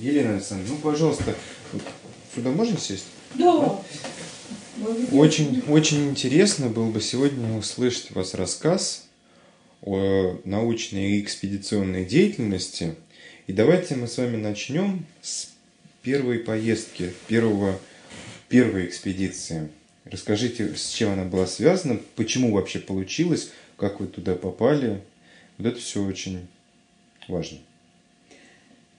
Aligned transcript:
Елена 0.00 0.34
Александровна, 0.34 0.74
ну, 0.74 0.80
пожалуйста, 0.80 1.34
сюда 2.34 2.50
можно 2.50 2.78
сесть? 2.78 3.04
Да. 3.34 3.82
Очень, 5.12 5.62
очень 5.68 6.08
интересно 6.08 6.68
было 6.68 6.90
бы 6.90 7.02
сегодня 7.02 7.56
услышать 7.58 8.10
у 8.10 8.14
вас 8.14 8.32
рассказ 8.32 9.06
о 9.82 10.40
научной 10.44 11.12
и 11.12 11.20
экспедиционной 11.20 12.06
деятельности. 12.06 12.94
И 13.46 13.52
давайте 13.52 13.94
мы 13.96 14.08
с 14.08 14.16
вами 14.16 14.36
начнем 14.36 15.04
с 15.20 15.50
первой 16.02 16.38
поездки, 16.38 17.12
первого, 17.28 17.78
первой 18.48 18.86
экспедиции. 18.86 19.68
Расскажите, 20.06 20.74
с 20.76 20.88
чем 20.88 21.12
она 21.12 21.24
была 21.24 21.46
связана, 21.46 22.00
почему 22.16 22.54
вообще 22.54 22.78
получилось, 22.78 23.50
как 23.76 24.00
вы 24.00 24.06
туда 24.06 24.34
попали. 24.34 25.02
Вот 25.58 25.66
это 25.66 25.78
все 25.78 26.02
очень 26.02 26.46
важно. 27.28 27.58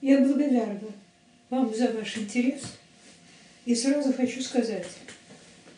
Я 0.01 0.19
благодарна 0.19 0.79
вам 1.51 1.73
за 1.75 1.91
ваш 1.91 2.17
интерес. 2.17 2.63
И 3.65 3.75
сразу 3.75 4.11
хочу 4.11 4.41
сказать, 4.41 4.87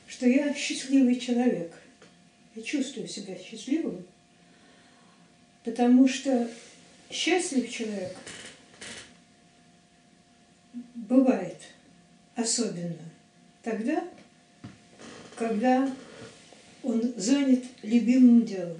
что 0.07 0.25
я 0.27 0.53
счастливый 0.53 1.19
человек. 1.19 1.73
Я 2.55 2.63
чувствую 2.63 3.07
себя 3.07 3.37
счастливым, 3.37 4.05
потому 5.65 6.07
что 6.07 6.49
счастлив 7.11 7.69
человек 7.69 8.15
бывает 10.95 11.57
особенно 12.35 12.95
тогда, 13.63 14.07
когда 15.35 15.93
он 16.83 17.13
занят 17.17 17.63
любимым 17.81 18.45
делом. 18.45 18.79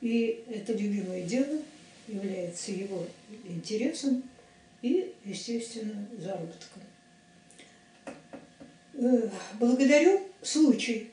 И 0.00 0.44
это 0.48 0.74
любимое 0.74 1.22
дело 1.22 1.58
является 2.06 2.72
его 2.72 3.06
интересом 3.44 4.22
и, 4.82 5.12
естественно, 5.24 6.06
заработком. 6.18 6.82
Э, 8.94 9.28
благодарю 9.58 10.20
случай, 10.42 11.10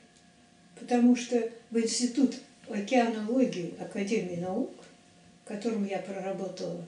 потому 0.78 1.16
что 1.16 1.50
в 1.70 1.78
Институт 1.78 2.36
океанологии 2.68 3.74
Академии 3.80 4.36
наук, 4.36 4.70
в 5.44 5.48
котором 5.48 5.84
я 5.84 5.98
проработала 5.98 6.86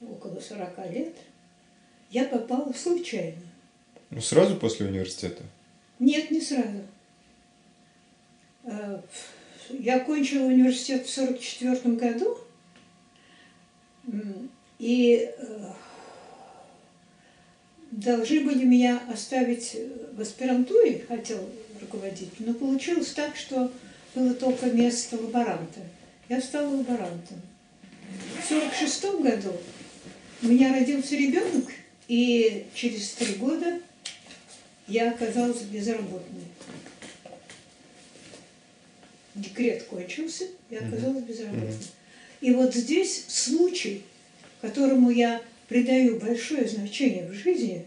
около 0.00 0.40
40 0.40 0.90
лет, 0.90 1.14
я 2.10 2.24
попала 2.24 2.72
случайно. 2.72 3.42
Ну, 4.10 4.20
сразу 4.20 4.56
после 4.56 4.86
университета? 4.86 5.42
Нет, 5.98 6.30
не 6.30 6.40
сразу. 6.40 6.82
Э, 8.64 9.00
я 9.70 9.96
окончила 9.96 10.46
университет 10.46 11.06
в 11.06 11.18
1944 11.18 11.96
году, 11.96 12.38
и 14.78 15.30
э, 15.36 15.72
должны 17.92 18.40
были 18.40 18.64
меня 18.64 19.00
оставить 19.12 19.76
в 20.12 20.20
аспирантуре, 20.20 21.04
хотел 21.06 21.48
руководить, 21.80 22.40
но 22.40 22.54
получилось 22.54 23.12
так, 23.12 23.36
что 23.36 23.70
было 24.14 24.34
только 24.34 24.66
место 24.66 25.16
лаборанта. 25.16 25.80
Я 26.28 26.40
стала 26.40 26.68
лаборантом. 26.68 27.40
В 28.40 28.50
1946 28.50 29.20
году 29.22 29.56
у 30.42 30.46
меня 30.46 30.72
родился 30.72 31.14
ребенок, 31.14 31.70
и 32.08 32.66
через 32.74 33.12
три 33.12 33.34
года 33.34 33.80
я 34.88 35.10
оказалась 35.12 35.62
безработной. 35.62 36.44
Декрет 39.34 39.84
кончился, 39.84 40.44
я 40.70 40.80
оказалась 40.80 41.24
безработной. 41.24 41.72
И 42.42 42.50
вот 42.50 42.74
здесь 42.74 43.24
случай, 43.28 44.02
которому 44.60 45.10
я 45.10 45.40
придаю 45.68 46.18
большое 46.18 46.68
значение 46.68 47.26
в 47.28 47.32
жизни, 47.32 47.86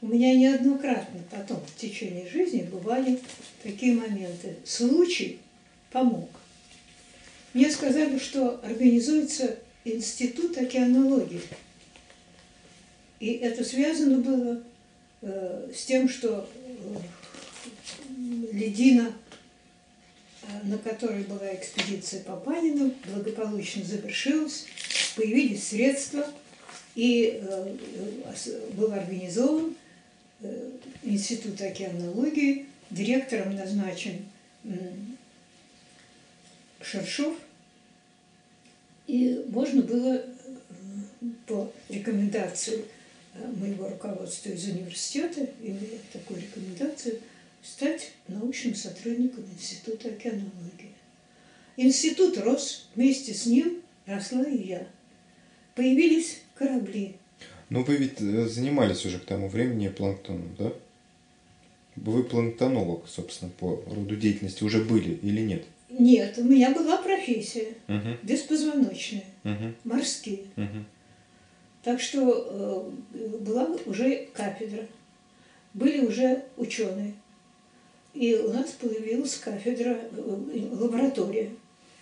у 0.00 0.06
меня 0.06 0.32
неоднократно 0.34 1.20
потом 1.28 1.60
в 1.66 1.76
течение 1.76 2.28
жизни 2.30 2.62
бывали 2.62 3.18
такие 3.64 3.94
моменты. 3.94 4.54
Случай 4.64 5.40
помог. 5.90 6.30
Мне 7.52 7.68
сказали, 7.68 8.16
что 8.18 8.60
организуется 8.62 9.58
институт 9.84 10.56
океанологии. 10.56 11.42
И 13.18 13.32
это 13.32 13.64
связано 13.64 14.18
было 14.18 14.62
э, 15.22 15.72
с 15.74 15.84
тем, 15.84 16.08
что 16.08 16.48
э, 16.54 16.96
ледина, 18.52 19.12
на 20.62 20.78
которой 20.78 21.24
была 21.24 21.54
экспедиция 21.54 22.22
по 22.22 22.36
Панину, 22.36 22.94
благополучно 23.06 23.84
завершилась, 23.84 24.66
появились 25.16 25.68
средства, 25.68 26.26
и 26.94 27.40
э, 27.40 27.76
был 28.72 28.92
организован 28.92 29.76
э, 30.40 30.70
Институт 31.02 31.60
океанологии, 31.60 32.66
директором 32.90 33.54
назначен 33.54 34.26
Шершов, 36.80 37.36
и 39.06 39.44
можно 39.48 39.82
было 39.82 40.14
э, 40.14 40.24
по 41.46 41.72
рекомендации 41.88 42.84
моего 43.56 43.88
руководства 43.88 44.50
из 44.50 44.64
университета, 44.64 45.46
имея 45.62 45.98
такую 46.12 46.40
рекомендацию, 46.40 47.20
стать 47.62 48.12
научным 48.28 48.74
сотрудником 48.74 49.44
Института 49.52 50.08
океанологии. 50.08 50.94
Институт 51.76 52.38
рос, 52.38 52.88
вместе 52.94 53.34
с 53.34 53.46
ним 53.46 53.80
росла 54.06 54.44
и 54.44 54.62
я. 54.62 54.86
Появились 55.74 56.40
корабли. 56.54 57.16
Но 57.68 57.82
вы 57.82 57.96
ведь 57.96 58.20
э, 58.20 58.46
занимались 58.48 59.06
уже 59.06 59.18
к 59.18 59.24
тому 59.24 59.48
времени 59.48 59.88
планктоном, 59.88 60.54
да? 60.58 60.72
Вы 61.96 62.24
планктонолог, 62.24 63.06
собственно, 63.08 63.50
по 63.50 63.82
роду 63.86 64.16
деятельности 64.16 64.64
уже 64.64 64.82
были 64.82 65.14
или 65.14 65.40
нет? 65.40 65.64
Нет, 65.88 66.38
у 66.38 66.44
меня 66.44 66.70
была 66.70 66.98
профессия, 66.98 67.74
угу. 67.88 68.16
беспозвоночная, 68.22 69.24
угу. 69.44 69.74
морские. 69.84 70.44
Угу. 70.56 70.84
Так 71.82 72.00
что 72.00 72.92
э, 73.14 73.36
была 73.38 73.66
уже 73.86 74.28
кафедра, 74.34 74.86
были 75.74 76.04
уже 76.06 76.44
ученые. 76.56 77.14
И 78.14 78.34
у 78.34 78.52
нас 78.52 78.72
появилась 78.72 79.36
кафедра, 79.36 79.98
э, 80.10 80.68
лаборатория, 80.72 81.50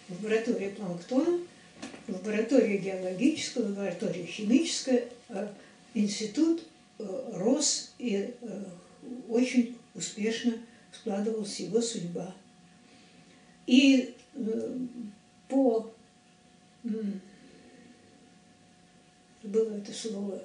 лаборатория 0.08 0.70
планктона– 0.70 1.40
лаборатория 2.08 2.78
геологическая, 2.78 3.64
лаборатория 3.64 4.24
химическая, 4.24 5.08
э, 5.28 5.48
институт 5.94 6.64
э, 6.98 7.32
рос 7.34 7.92
и 7.98 8.34
очень 9.28 9.76
успешно 9.94 10.54
складывалась 10.92 11.60
его 11.60 11.80
судьба. 11.80 12.34
И 13.66 14.14
по 15.48 15.90
было 19.42 19.76
это 19.76 19.92
слово, 19.92 20.42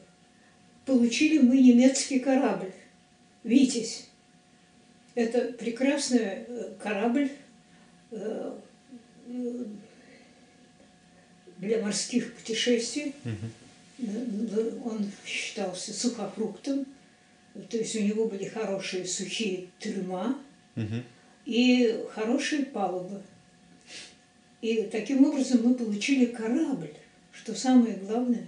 получили 0.85 1.39
мы 1.39 1.59
немецкий 1.59 2.19
корабль 2.19 2.71
«Витязь». 3.43 4.07
Это 5.15 5.53
прекрасный 5.53 6.45
корабль, 6.79 7.29
для 11.63 11.81
морских 11.81 12.33
путешествий. 12.33 13.13
Угу. 13.99 14.89
Он 14.89 15.11
считался 15.25 15.93
сухофруктом, 15.93 16.85
то 17.69 17.77
есть 17.77 17.95
у 17.95 18.01
него 18.01 18.27
были 18.27 18.45
хорошие 18.45 19.05
сухие 19.05 19.67
трюма 19.79 20.37
угу. 20.75 21.03
и 21.45 22.03
хорошие 22.11 22.65
палубы. 22.65 23.21
И 24.61 24.83
таким 24.91 25.25
образом 25.25 25.61
мы 25.63 25.75
получили 25.75 26.25
корабль, 26.25 26.93
что 27.31 27.53
самое 27.53 27.95
главное. 27.95 28.45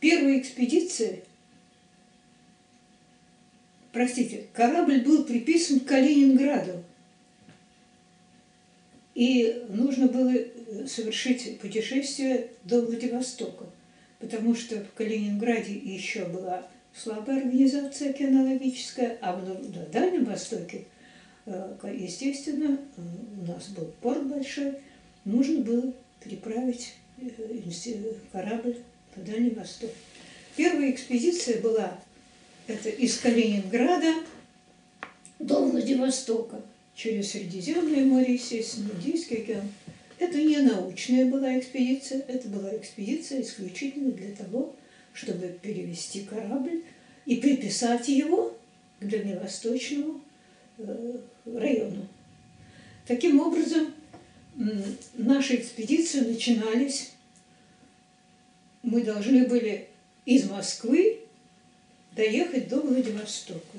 Первая 0.00 0.38
экспедиция, 0.38 1.20
простите, 3.94 4.48
корабль 4.52 5.00
был 5.00 5.24
приписан 5.24 5.80
к 5.80 5.86
Калининграду. 5.86 6.82
И 9.14 9.64
нужно 9.68 10.08
было 10.08 10.34
совершить 10.86 11.60
путешествие 11.60 12.48
до 12.64 12.82
Владивостока, 12.82 13.66
потому 14.18 14.56
что 14.56 14.80
в 14.80 14.92
Калининграде 14.94 15.74
еще 15.74 16.24
была 16.24 16.66
слабая 16.92 17.38
организация 17.38 18.10
океанологическая, 18.10 19.18
а 19.20 19.36
на 19.36 19.86
Дальнем 19.86 20.24
Востоке, 20.24 20.86
э, 21.46 21.76
естественно, 21.96 22.76
у 23.40 23.46
нас 23.46 23.68
был 23.68 23.92
порт 24.00 24.26
большой, 24.26 24.74
нужно 25.24 25.60
было 25.60 25.94
переправить 26.22 26.94
э, 27.20 27.30
корабль 28.32 28.78
на 29.14 29.22
Дальний 29.22 29.50
Восток. 29.50 29.90
Первая 30.56 30.90
экспедиция 30.90 31.60
была 31.60 31.96
это 32.66 32.88
из 32.88 33.18
Калининграда 33.18 34.14
до 35.38 35.64
Владивостока, 35.64 36.60
через 36.94 37.32
Средиземное 37.32 38.04
море, 38.04 38.34
естественно, 38.34 38.90
Индийский 38.92 39.42
океан– 39.42 39.68
это 40.18 40.38
не 40.38 40.58
научная 40.58 41.26
была 41.26 41.58
экспедиция, 41.58 42.24
это 42.28 42.48
была 42.48 42.74
экспедиция 42.76 43.42
исключительно 43.42 44.12
для 44.12 44.34
того, 44.34 44.74
чтобы 45.12 45.58
перевести 45.60 46.24
корабль 46.24 46.82
и 47.26 47.36
приписать 47.36 48.08
его 48.08 48.56
к 49.00 49.06
дальневосточному 49.06 50.20
э, 50.78 51.18
району. 51.44 52.06
Таким 53.06 53.40
образом, 53.40 53.92
наши 55.14 55.56
экспедиции 55.56 56.20
начинались, 56.20 57.10
мы 58.82 59.02
должны 59.02 59.46
были 59.46 59.88
из 60.24 60.48
Москвы 60.48 61.23
доехать 62.14 62.68
до 62.68 62.80
Владивостока. 62.80 63.78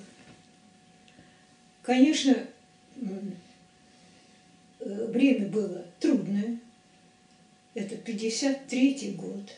Конечно, 1.81 2.35
э, 4.79 5.05
время 5.07 5.47
было 5.47 5.85
трудное. 5.99 6.59
Это 7.73 7.95
53 7.97 9.15
год. 9.17 9.51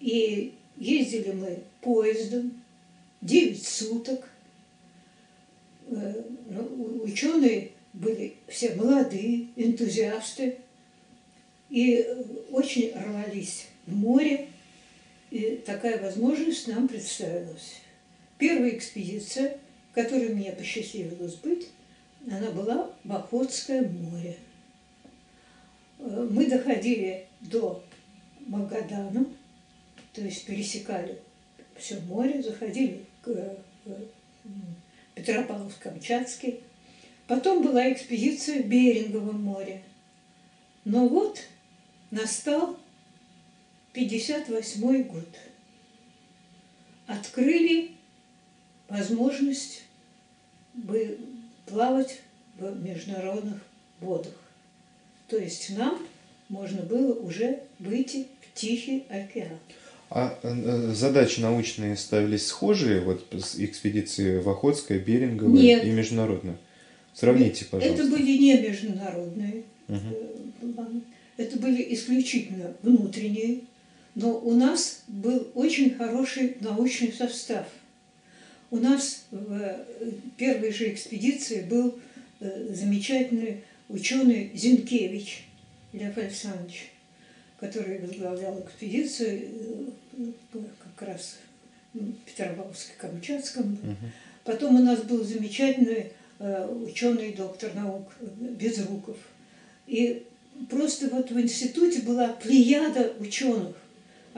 И 0.00 0.54
ездили 0.76 1.32
мы 1.32 1.62
поездом 1.80 2.62
9 3.22 3.66
суток. 3.66 4.28
Э, 5.86 6.22
ну, 6.50 7.02
ученые 7.02 7.72
были 7.92 8.34
все 8.48 8.74
молодые, 8.74 9.48
энтузиасты. 9.56 10.58
И 11.70 12.06
очень 12.50 12.92
рвались 12.94 13.66
в 13.86 13.94
море. 13.94 14.48
И 15.30 15.62
такая 15.64 16.02
возможность 16.02 16.68
нам 16.68 16.88
представилась. 16.88 17.80
Первая 18.38 18.70
экспедиция– 18.70 19.58
которой 19.98 20.28
мне 20.28 20.52
посчастливилось 20.52 21.34
быть, 21.34 21.68
она 22.30 22.50
была 22.50 22.90
в 23.02 23.12
Охотское 23.12 23.82
море. 23.82 24.36
Э, 25.98 26.28
мы 26.30 26.46
доходили 26.46 27.26
до 27.40 27.82
Магадана, 28.46 29.26
то 30.12 30.22
есть 30.22 30.46
пересекали 30.46 31.18
все 31.76 31.98
море, 32.00 32.42
заходили 32.42 33.04
к 33.22 33.28
э, 33.28 33.56
Петропавловск-Камчатский. 35.16 36.60
Потом 37.26 37.64
была 37.64 37.92
экспедиция 37.92 38.62
в 38.62 38.66
Беринговом 38.66 39.42
море. 39.42 39.82
Но 40.84 41.08
вот 41.08 41.40
настал 42.12 42.78
58 43.92 45.02
год. 45.04 45.28
Открыли 47.06 47.92
возможность 48.88 49.84
плавать 51.66 52.20
в 52.58 52.82
международных 52.82 53.60
водах. 54.00 54.34
То 55.28 55.36
есть 55.36 55.76
нам 55.76 55.98
можно 56.48 56.82
было 56.82 57.14
уже 57.14 57.60
выйти 57.78 58.26
в 58.40 58.58
Тихий 58.58 59.04
океан. 59.08 59.58
А 60.10 60.38
э, 60.42 60.92
задачи 60.94 61.40
научные 61.40 61.96
ставились 61.96 62.46
схожие, 62.46 63.00
вот 63.00 63.26
с 63.32 63.56
экспедиции 63.58 64.38
в 64.38 64.48
Охотское, 64.48 64.98
Беринговое 64.98 65.60
Нет. 65.60 65.84
и 65.84 65.90
международное? 65.90 66.56
Сравните, 67.12 67.66
пожалуйста. 67.66 68.02
Это 68.02 68.10
были 68.10 68.38
не 68.38 68.58
международные 68.58 69.64
Угу. 69.88 71.02
Это 71.36 71.58
были 71.58 71.94
исключительно 71.94 72.74
внутренние. 72.82 73.60
Но 74.14 74.38
у 74.38 74.54
нас 74.54 75.02
был 75.06 75.48
очень 75.54 75.94
хороший 75.94 76.56
научный 76.60 77.12
состав– 77.12 77.66
у 78.70 78.76
нас 78.76 79.24
в 79.30 79.52
э, 79.52 79.84
первой 80.36 80.72
же 80.72 80.92
экспедиции 80.92 81.62
был 81.62 81.98
э, 82.40 82.74
замечательный 82.74 83.64
ученый 83.88 84.50
Зинкевич 84.54 85.46
Лев 85.94 86.16
Александрович, 86.18 86.90
который 87.58 87.98
возглавлял 87.98 88.60
экспедицию 88.60 89.94
э, 90.12 90.58
как 90.96 91.08
раз 91.08 91.38
в 91.94 91.98
Петропавловске-Камчатском. 92.26 93.72
Угу. 93.72 93.96
Потом 94.44 94.76
у 94.76 94.82
нас 94.82 95.00
был 95.02 95.24
замечательный 95.24 96.12
ученый 96.38 97.32
доктор 97.32 97.74
наук 97.74 98.12
Безруков. 98.20 99.16
И 99.88 100.24
просто 100.70 101.08
вот 101.08 101.32
в 101.32 101.40
институте 101.40 102.02
была 102.02 102.28
плеяда 102.28 103.12
ученых. 103.18 103.74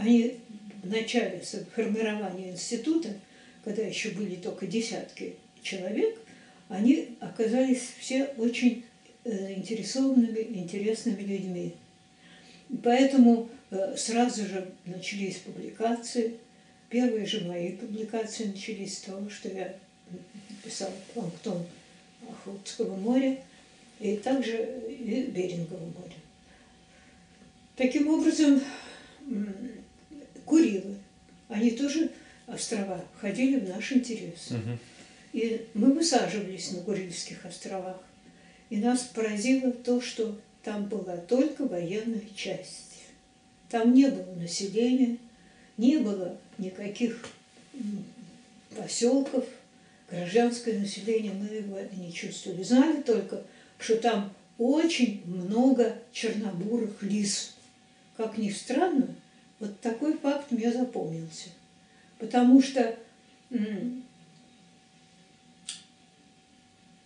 Они 0.00 0.36
в 0.82 0.90
начале 0.90 1.42
формирования 1.74 2.50
института– 2.50 3.14
когда 3.64 3.82
еще 3.82 4.10
были 4.10 4.36
только 4.36 4.66
десятки 4.66 5.34
человек, 5.62 6.18
они 6.68 7.16
оказались 7.20 7.92
все 7.98 8.24
очень 8.36 8.84
заинтересованными, 9.24 10.40
интересными 10.40 11.22
людьми. 11.22 11.74
Поэтому 12.82 13.48
э, 13.70 13.96
сразу 13.96 14.46
же 14.46 14.72
начались 14.86 15.36
публикации. 15.38 16.36
Первые 16.88 17.26
же 17.26 17.44
мои 17.44 17.72
публикации 17.72 18.44
начались 18.44 18.98
с 18.98 19.02
того, 19.02 19.28
что 19.28 19.48
я 19.48 19.74
писал 20.64 20.90
планктон 21.12 21.66
Охотского 22.28 22.96
моря 22.96 23.42
и 23.98 24.16
также 24.16 24.80
и 24.88 25.24
Берингового 25.24 25.84
моря. 25.84 26.14
Таким 27.76 28.08
образом, 28.08 28.60
Курилы, 30.50 30.96
они 31.48 31.70
тоже 31.70 32.10
острова 32.48 33.00
входили 33.16 33.60
в 33.60 33.68
наш 33.68 33.92
интерес. 33.92 34.50
Угу. 34.50 34.78
И 35.32 35.66
мы 35.74 35.92
высаживались 35.92 36.72
на 36.72 36.80
Курильских 36.80 37.46
островах. 37.46 38.02
И 38.68 38.78
нас 38.78 39.02
поразило 39.14 39.70
то, 39.70 40.00
что 40.00 40.36
там 40.64 40.86
была 40.86 41.16
только 41.18 41.66
военная 41.66 42.24
часть. 42.34 43.04
Там 43.68 43.94
не 43.94 44.08
было 44.08 44.34
населения, 44.34 45.18
не 45.76 45.98
было 45.98 46.36
никаких 46.58 47.24
поселков, 48.76 49.44
гражданское 50.10 50.76
население 50.80 51.32
мы 51.32 51.46
его 51.46 51.78
не 51.96 52.12
чувствовали. 52.12 52.64
Знали 52.64 53.02
только, 53.02 53.44
что 53.78 53.96
там 53.98 54.34
очень 54.58 55.22
много 55.26 55.96
чернобурых 56.12 57.00
лис. 57.04 57.54
Как 58.16 58.36
ни 58.36 58.50
странно, 58.50 59.14
вот 59.60 59.80
такой 59.80 60.16
факт 60.18 60.50
мне 60.50 60.72
запомнился 60.72 61.50
потому 62.20 62.62
что 62.62 62.96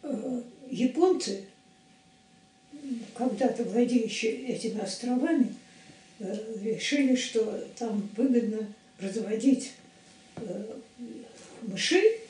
э, 0.02 0.42
японцы, 0.68 1.44
когда-то 3.14 3.64
владеющие 3.64 4.48
этими 4.48 4.80
островами, 4.80 5.54
э, 6.18 6.36
решили, 6.62 7.14
что 7.14 7.64
там 7.78 8.10
выгодно 8.16 8.66
разводить 8.98 9.72
э, 10.36 10.76
мышей, 11.62 12.20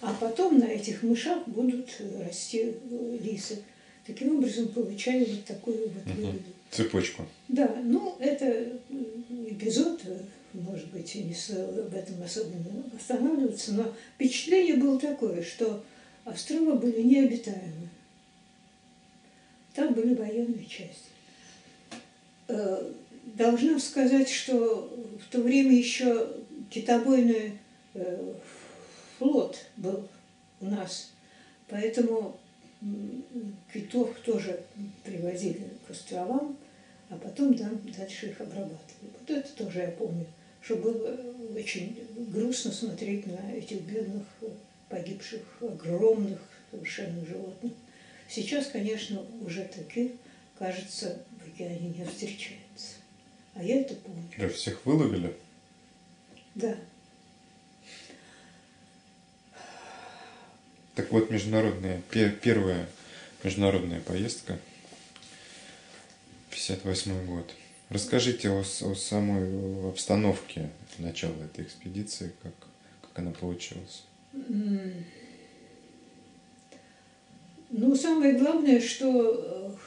а 0.00 0.14
потом 0.14 0.60
на 0.60 0.64
этих 0.64 1.02
мышах 1.02 1.46
будут 1.46 1.90
расти 2.24 2.74
лисы. 3.20 3.62
Таким 4.06 4.36
образом 4.36 4.68
получали 4.68 5.24
вот 5.24 5.44
такую 5.44 5.90
вот 5.90 6.14
выгоду. 6.14 6.52
Цепочку. 6.70 7.26
Да, 7.48 7.68
ну 7.82 8.16
это 8.20 8.78
эпизод 9.48 10.02
может 10.52 10.88
быть, 10.88 11.14
и 11.14 11.22
не 11.24 11.34
стоило 11.34 11.84
об 11.86 11.94
этом 11.94 12.22
особенно 12.22 12.84
останавливаться, 12.96 13.72
но 13.72 13.94
впечатление 14.14 14.76
было 14.76 14.98
такое, 14.98 15.42
что 15.42 15.84
острова 16.24 16.76
были 16.76 17.02
необитаемы. 17.02 17.88
Там 19.74 19.94
были 19.94 20.14
военные 20.14 20.66
части. 20.66 21.10
Э, 22.48 22.92
должна 23.24 23.78
сказать, 23.78 24.28
что 24.28 24.92
в 25.24 25.32
то 25.32 25.40
время 25.40 25.72
еще 25.72 26.28
китобойный 26.70 27.58
э, 27.94 28.34
флот 29.18 29.56
был 29.76 30.08
у 30.60 30.66
нас, 30.66 31.12
поэтому 31.68 32.39
китов 33.72 34.18
тоже 34.24 34.62
привозили 35.04 35.68
к 35.86 35.90
островам, 35.90 36.56
а 37.08 37.16
потом 37.16 37.54
там 37.54 37.80
дальше 37.96 38.28
их 38.28 38.40
обрабатывали. 38.40 39.12
Вот 39.18 39.30
это 39.30 39.52
тоже 39.56 39.80
я 39.80 39.90
помню 39.90 40.26
что 40.62 40.76
было 40.76 41.18
очень 41.54 41.98
грустно 42.32 42.70
смотреть 42.70 43.26
на 43.26 43.52
этих 43.52 43.80
бедных, 43.82 44.24
погибших, 44.88 45.42
огромных 45.60 46.38
совершенно 46.70 47.24
животных. 47.24 47.72
Сейчас, 48.28 48.66
конечно, 48.66 49.24
уже 49.44 49.64
таких, 49.64 50.12
кажется, 50.58 51.22
в 51.42 51.48
океане 51.48 51.94
не 51.98 52.04
встречается. 52.04 52.96
А 53.54 53.64
я 53.64 53.80
это 53.80 53.94
помню. 53.96 54.22
Да, 54.38 54.48
всех 54.48 54.84
выловили? 54.86 55.34
Да. 56.54 56.76
Так 61.00 61.12
вот, 61.12 61.30
международная, 61.30 62.02
первая 62.42 62.86
международная 63.42 64.00
поездка, 64.00 64.58
58 66.50 67.24
год. 67.24 67.54
Расскажите 67.88 68.50
о, 68.50 68.60
о 68.60 68.94
самой 68.94 69.88
обстановке 69.88 70.68
начала 70.98 71.42
этой 71.42 71.64
экспедиции, 71.64 72.34
как, 72.42 72.52
как 73.00 73.18
она 73.18 73.30
получилась. 73.30 74.04
Ну, 77.70 77.96
самое 77.96 78.34
главное, 78.34 78.78
что 78.78 79.78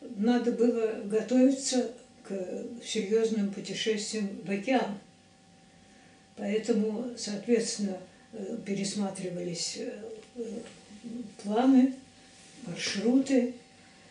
э, 0.00 0.08
надо 0.16 0.52
было 0.52 1.02
готовиться 1.04 1.92
к 2.26 2.32
серьезным 2.82 3.52
путешествиям 3.52 4.40
в 4.42 4.50
океан. 4.50 4.98
Поэтому, 6.36 7.10
соответственно, 7.18 7.98
пересматривались 8.64 9.78
э, 9.78 10.42
планы, 11.42 11.94
маршруты, 12.66 13.54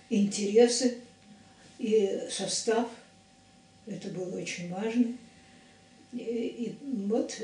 интересы 0.10 0.98
и 1.80 2.22
состав. 2.30 2.90
Это 3.88 4.10
было 4.10 4.38
очень 4.38 4.70
важно. 4.70 5.08
И, 6.13 6.18
и 6.20 6.75
вот 7.08 7.42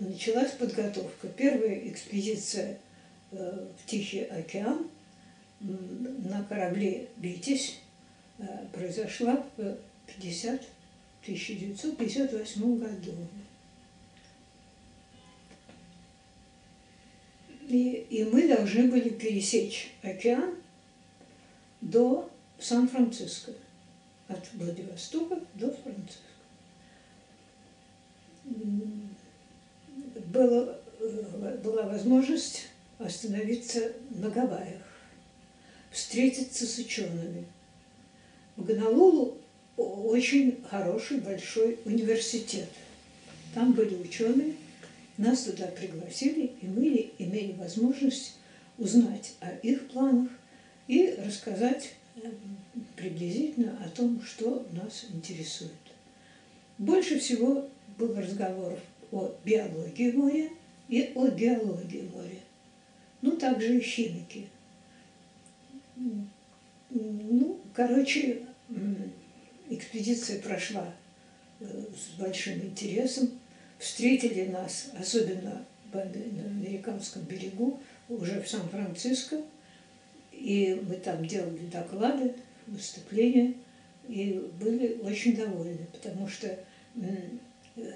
началась 0.00 0.52
подготовка. 0.52 1.28
Первая 1.28 1.88
экспедиция 1.88 2.78
в 3.30 3.86
Тихий 3.86 4.22
океан 4.22 4.86
на 5.60 6.44
корабле 6.48 7.08
«Витязь» 7.16 7.78
произошла 8.72 9.44
в 9.56 9.76
50, 10.06 10.62
1958 11.26 12.78
году. 12.78 13.12
И, 17.68 18.06
и 18.10 18.24
мы 18.24 18.46
должны 18.46 18.88
были 18.88 19.08
пересечь 19.08 19.92
океан 20.02 20.54
до 21.80 22.30
Сан-Франциско, 22.60 23.52
от 24.28 24.48
Владивостока 24.54 25.40
до 25.54 25.70
Франциска. 25.70 26.22
Было, 30.26 30.78
была 31.64 31.82
возможность 31.82 32.68
остановиться 32.98 33.92
на 34.10 34.30
Гавайях, 34.30 34.82
встретиться 35.90 36.66
с 36.66 36.78
учеными. 36.78 37.46
В 38.56 38.64
Гонолулу 38.64 39.38
очень 39.76 40.62
хороший 40.70 41.18
большой 41.18 41.78
университет. 41.84 42.68
Там 43.54 43.72
были 43.72 43.94
ученые, 43.96 44.54
нас 45.18 45.44
туда 45.44 45.66
пригласили, 45.66 46.52
и 46.60 46.66
мы 46.66 47.12
имели 47.18 47.52
возможность 47.52 48.36
узнать 48.78 49.34
о 49.40 49.50
их 49.50 49.88
планах 49.88 50.30
и 50.88 51.14
рассказать 51.18 51.94
э, 52.16 52.30
приблизительно 52.96 53.78
о 53.84 53.88
том, 53.88 54.22
что 54.22 54.66
нас 54.72 55.06
интересует. 55.12 55.72
Больше 56.78 57.18
всего 57.18 57.68
было 57.96 58.20
разговоров 58.20 58.80
о 59.10 59.34
биологии 59.44 60.12
моря 60.12 60.50
и 60.88 61.12
о 61.14 61.28
геологии 61.28 62.08
моря. 62.14 62.40
Ну, 63.22 63.32
также 63.36 63.78
и 63.78 63.80
химики. 63.80 64.48
Ну, 66.90 67.60
короче, 67.72 68.42
экспедиция 69.70 70.40
прошла 70.40 70.92
э, 71.60 71.84
с 71.94 72.18
большим 72.20 72.60
интересом. 72.60 73.30
Встретили 73.78 74.46
нас, 74.48 74.90
особенно 74.98 75.64
на 75.92 76.02
американском 76.02 77.22
берегу, 77.22 77.80
уже 78.08 78.42
в 78.42 78.48
Сан-Франциско. 78.48 79.40
И 80.32 80.82
мы 80.86 80.96
там 80.96 81.26
делали 81.26 81.66
доклады, 81.72 82.34
выступления, 82.66 83.54
и 84.08 84.50
были 84.60 84.98
очень 85.02 85.34
довольны, 85.34 85.86
потому 85.92 86.28
что 86.28 86.58
э, 86.96 87.92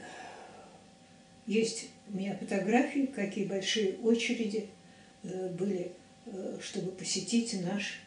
есть 1.46 1.88
у 2.08 2.16
меня 2.16 2.36
фотографии, 2.36 3.06
какие 3.06 3.44
большие 3.44 3.96
очереди 3.98 4.68
э, 5.22 5.48
были, 5.48 5.92
чтобы 6.62 6.92
посетить 6.92 7.60
наш 7.62 8.00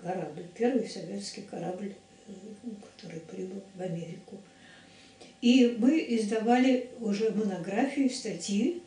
корабль, 0.00 0.46
первый 0.54 0.88
советский 0.88 1.42
корабль 1.42 1.94
который 2.96 3.20
прибыл 3.20 3.62
в 3.74 3.82
Америку. 3.82 4.40
И 5.44 5.76
мы 5.78 6.02
издавали 6.08 6.88
уже 7.00 7.28
монографии, 7.28 8.08
статьи 8.08 8.80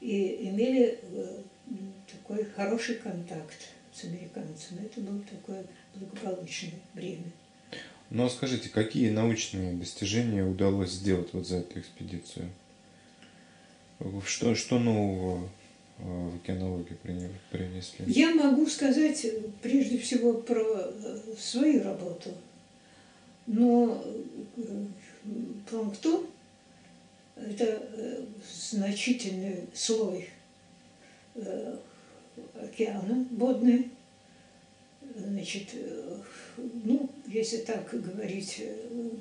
и 0.00 0.48
имели 0.48 1.00
э, 1.02 1.38
такой 2.06 2.44
хороший 2.44 2.94
контакт 2.94 3.56
с 3.92 4.04
американцами. 4.04 4.86
Это 4.86 5.00
было 5.00 5.20
такое 5.28 5.64
благополучное 5.96 6.78
время. 6.94 7.24
Ну 8.10 8.26
а 8.26 8.30
скажите, 8.30 8.68
какие 8.68 9.10
научные 9.10 9.72
достижения 9.72 10.44
удалось 10.44 10.92
сделать 10.92 11.30
вот 11.32 11.48
за 11.48 11.56
эту 11.56 11.80
экспедицию? 11.80 12.48
Что, 14.24 14.54
что 14.54 14.78
нового 14.78 15.48
э, 15.98 16.04
в 16.04 16.36
океанологии 16.36 16.96
принесли? 17.50 18.04
Я 18.06 18.32
могу 18.36 18.68
сказать 18.68 19.26
прежде 19.62 19.98
всего 19.98 20.34
про 20.34 20.62
э, 20.62 21.18
свою 21.36 21.82
работу– 21.82 22.30
но 23.46 24.02
э, 24.56 24.62
планктон– 25.68 26.26
это 27.36 27.64
э, 27.64 28.24
значительный 28.52 29.66
слой 29.74 30.28
э, 31.34 31.76
океана 32.60 33.26
водный. 33.30 33.90
Значит, 35.16 35.74
ну, 36.56 37.08
если 37.26 37.58
так 37.58 37.88
говорить 37.92 38.62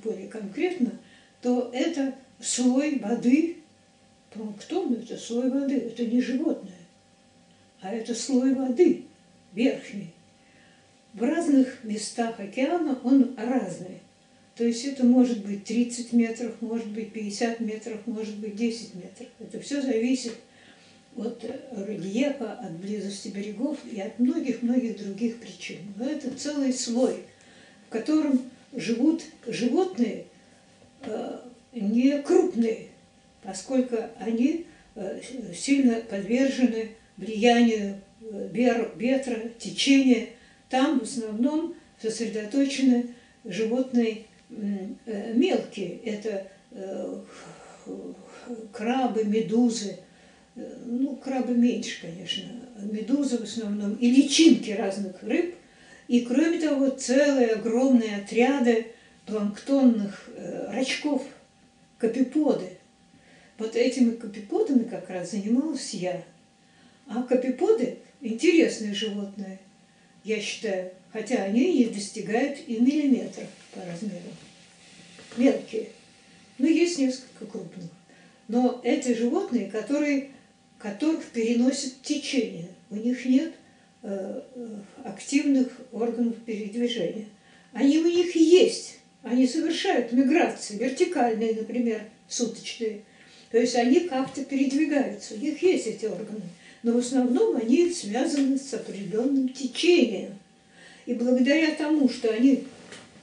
более 0.04 0.28
конкретно, 0.28 0.92
то 1.42 1.70
это 1.74 2.16
слой 2.40 2.98
воды, 3.00 3.58
планктон– 4.32 4.94
это 5.04 5.18
слой 5.18 5.50
воды, 5.50 5.78
это 5.78 6.06
не 6.06 6.22
животное, 6.22 6.72
а 7.82 7.94
это 7.94 8.16
слой 8.16 8.56
воды 8.56 9.06
верхний. 9.52 10.14
В 11.14 11.22
разных 11.22 11.84
местах 11.84 12.40
океана 12.40 12.98
он 13.04 13.36
разный. 13.38 14.03
То 14.56 14.64
есть 14.64 14.86
это 14.86 15.04
может 15.04 15.44
быть 15.44 15.64
30 15.66 16.14
метров, 16.14 16.62
может 16.62 16.88
быть 16.88 17.12
50 17.12 17.60
метров, 17.60 18.06
может 18.06 18.38
быть 18.38 18.56
10 18.56 18.96
метров. 18.96 19.28
Это 19.40 19.60
все 19.60 19.82
зависит 19.82 20.34
от 21.16 21.44
рельефа, 21.88 22.54
от 22.54 22.74
близости 22.74 23.30
берегов 23.30 23.78
и 23.92 24.00
от 24.00 24.20
многих-многих 24.20 24.98
других 24.98 25.40
причин. 25.40 25.78
Но 25.98 26.06
это 26.06 26.30
целый 26.36 26.72
слой, 26.74 27.24
в 27.88 27.90
котором 27.92 28.52
живут 28.76 29.24
животные 29.48 30.26
э, 31.02 31.40
не 31.74 32.22
крупные, 32.22 32.88
поскольку 33.42 33.98
они 34.20 34.66
э, 34.96 35.22
сильно 35.56 36.02
подвержены 36.02 36.92
влиянию 37.18 38.02
э, 38.22 38.50
ветра, 38.96 39.50
течения. 39.60 40.30
Там 40.70 41.00
в 41.00 41.04
основном 41.04 41.76
сосредоточены 42.02 43.10
животные 43.46 44.26
мелкие, 44.56 45.98
это 46.06 46.48
э, 46.72 47.22
крабы, 48.72 49.24
медузы, 49.24 50.00
э, 50.56 50.78
ну, 50.86 51.16
крабы 51.16 51.54
меньше, 51.54 52.02
конечно, 52.02 52.44
медузы 52.78 53.38
в 53.38 53.44
основном, 53.44 53.96
и 53.96 54.10
личинки 54.10 54.72
разных 54.72 55.22
рыб, 55.24 55.56
и, 56.08 56.22
кроме 56.22 56.60
того, 56.60 56.90
целые 56.90 57.50
огромные 57.50 58.18
отряды 58.18 58.88
планктонных 59.26 60.30
рачков, 60.68 61.24
капиподы. 61.98 62.78
Вот 63.58 63.76
этими 63.76 64.12
капиподами 64.12 64.84
как 64.84 65.10
раз 65.10 65.32
занималась 65.32 65.94
я. 65.94 66.22
А 67.08 67.24
капиподы– 67.24 68.00
интересные 68.22 68.94
животные, 68.94 69.60
я 70.24 70.42
считаю, 70.42 70.92
хотя 71.14 71.44
они 71.44 71.80
не 71.80 71.86
достигают 71.86 72.58
и 72.68 72.80
миллиметра 72.80 73.46
по 73.74 73.80
размеру 73.86 74.34
мелкие. 75.38 75.90
Ну, 76.58 76.68
есть 76.68 76.98
несколько 76.98 77.46
крупных. 77.46 77.90
Но 78.48 78.82
эти 78.84 79.14
животные, 79.14 79.70
которые, 79.70 80.32
которых 80.78 81.24
переносят 81.26 82.02
течение, 82.02 82.70
у 82.90 82.96
них 82.96 83.26
нет 83.26 83.54
э, 84.02 84.42
э, 84.54 84.68
активных 85.04 85.70
органов 85.92 86.36
передвижения. 86.46 87.28
Они 87.72 87.98
у 88.00 88.06
них 88.06 88.36
есть, 88.36 88.98
они 89.24 89.48
совершают 89.48 90.12
миграции, 90.12 90.78
вертикальные, 90.78 91.56
например, 91.56 92.02
суточные. 92.28 93.02
То 93.50 93.60
есть 93.60 93.76
они 93.76 94.02
как-то 94.02 94.44
передвигаются, 94.44 95.36
у 95.36 95.38
них 95.38 95.62
есть 95.64 95.88
эти 95.88 96.06
органы. 96.06 96.42
Но 96.84 96.94
в 96.94 96.98
основном 96.98 97.56
они 97.56 97.92
связаны 97.92 98.58
с 98.58 98.74
определенным 98.74 99.50
течением. 99.50 100.38
И 101.06 101.14
благодаря 101.14 101.76
тому, 101.76 102.10
что 102.10 102.30
они 102.32 102.66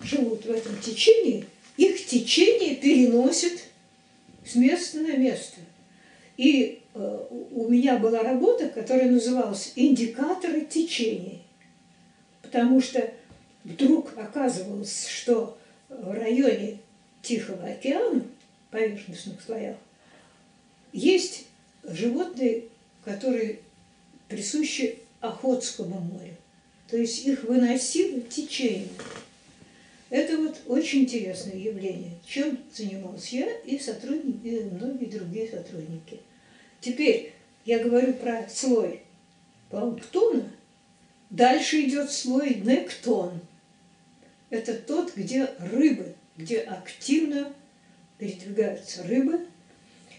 живут 0.02 0.44
в 0.44 0.50
этом 0.50 0.78
течении, 0.80 1.46
их 1.76 2.06
течение 2.06 2.76
переносит 2.76 3.64
с 4.44 4.54
места 4.54 4.98
на 5.00 5.16
место. 5.16 5.60
И 6.36 6.82
э, 6.94 7.26
у 7.52 7.68
меня 7.68 7.98
была 7.98 8.22
работа, 8.22 8.68
которая 8.68 9.10
называлась 9.10 9.72
«Индикаторы 9.76 10.62
течений». 10.62 11.42
Потому 12.42 12.80
что 12.80 13.12
вдруг 13.64 14.16
оказывалось, 14.16 15.06
что 15.06 15.58
в 15.88 16.12
районе 16.12 16.78
Тихого 17.22 17.64
океана, 17.66 18.24
поверхностных 18.70 19.40
слоях, 19.42 19.76
есть 20.92 21.46
животные, 21.84 22.64
которые 23.04 23.60
присущи 24.28 24.98
Охотскому 25.20 26.00
морю. 26.00 26.36
То 26.90 26.96
есть 26.96 27.24
их 27.24 27.44
выносило 27.44 28.20
течение. 28.20 28.88
Это 30.08 30.38
вот 30.38 30.60
очень 30.66 31.02
интересное 31.02 31.54
явление, 31.54 32.18
чем 32.26 32.58
занимался 32.74 33.36
я 33.36 33.58
и 33.60 33.78
сотрудники, 33.78 34.46
и 34.48 34.64
многие 34.64 35.04
другие 35.04 35.48
сотрудники. 35.48 36.18
Теперь 36.80 37.32
я 37.64 37.78
говорю 37.78 38.14
про 38.14 38.48
слой 38.48 39.02
планктона, 39.70 40.50
дальше 41.30 41.82
идет 41.82 42.10
слой 42.10 42.56
нектон. 42.56 43.38
Это 44.48 44.74
тот, 44.74 45.14
где 45.14 45.48
рыбы, 45.60 46.16
где 46.36 46.58
активно 46.58 47.52
передвигаются 48.18 49.04
рыбы 49.04 49.46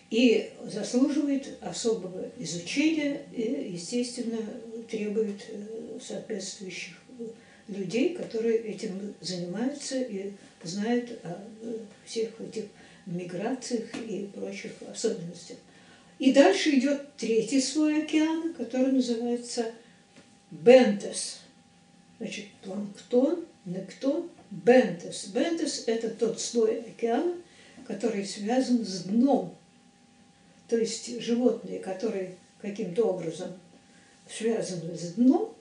и 0.10 0.51
заслуживает 0.63 1.58
особого 1.60 2.30
изучения 2.40 3.24
и, 3.34 3.72
естественно, 3.74 4.38
требует 4.90 5.42
э, 5.50 5.80
соответствующих 6.01 6.98
людей, 7.67 8.15
которые 8.15 8.58
этим 8.58 9.13
занимаются 9.22 10.01
и 10.01 10.34
знают 10.63 11.12
о 11.24 11.41
э, 11.62 11.77
всех 12.05 12.39
этих 12.41 12.65
миграциях 13.05 13.86
и 14.08 14.29
прочих 14.34 14.74
особенностях. 14.89 15.58
И 16.20 16.34
дальше 16.34 16.72
идет 16.72 17.15
третий 17.17 17.62
слой 17.62 18.03
океана, 18.03 18.53
который 18.53 18.91
называется 18.91 19.72
бентес. 20.51 21.39
Значит, 22.20 22.46
планктон, 22.62 23.46
нектон, 23.65 24.29
бентес. 24.51 25.27
Бентес– 25.27 25.86
это 25.88 26.10
тот 26.10 26.39
слой 26.39 26.81
океана, 26.81 27.36
который 27.88 28.25
связан 28.25 28.86
с 28.86 29.05
дном. 29.05 29.55
То 30.67 30.77
есть 30.77 31.20
животные, 31.22 31.79
которые 31.79 32.36
каким-то 32.62 33.05
образом 33.05 33.53
связаны 34.29 34.96
с 34.96 35.13
дном, 35.13 35.55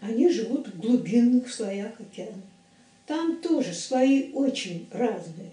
они 0.00 0.28
живут 0.28 0.68
в 0.68 0.78
глубинных 0.78 1.52
слоях 1.52 2.00
океана. 2.00 2.42
Там 3.06 3.40
тоже 3.40 3.74
слои 3.74 4.32
очень 4.32 4.88
разные. 4.92 5.50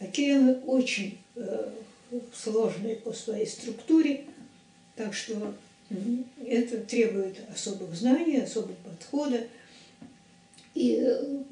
Океаны 0.00 0.54
очень 0.66 1.18
э, 1.36 1.70
сложные 2.32 2.96
по 2.96 3.12
своей 3.12 3.46
структуре, 3.46 4.24
так 4.96 5.14
что 5.14 5.54
это 6.44 6.78
требует 6.78 7.38
особых 7.50 7.94
знаний, 7.94 8.38
особого 8.38 8.74
подхода. 8.84 9.46
И 10.74 10.98
э, 11.00 11.42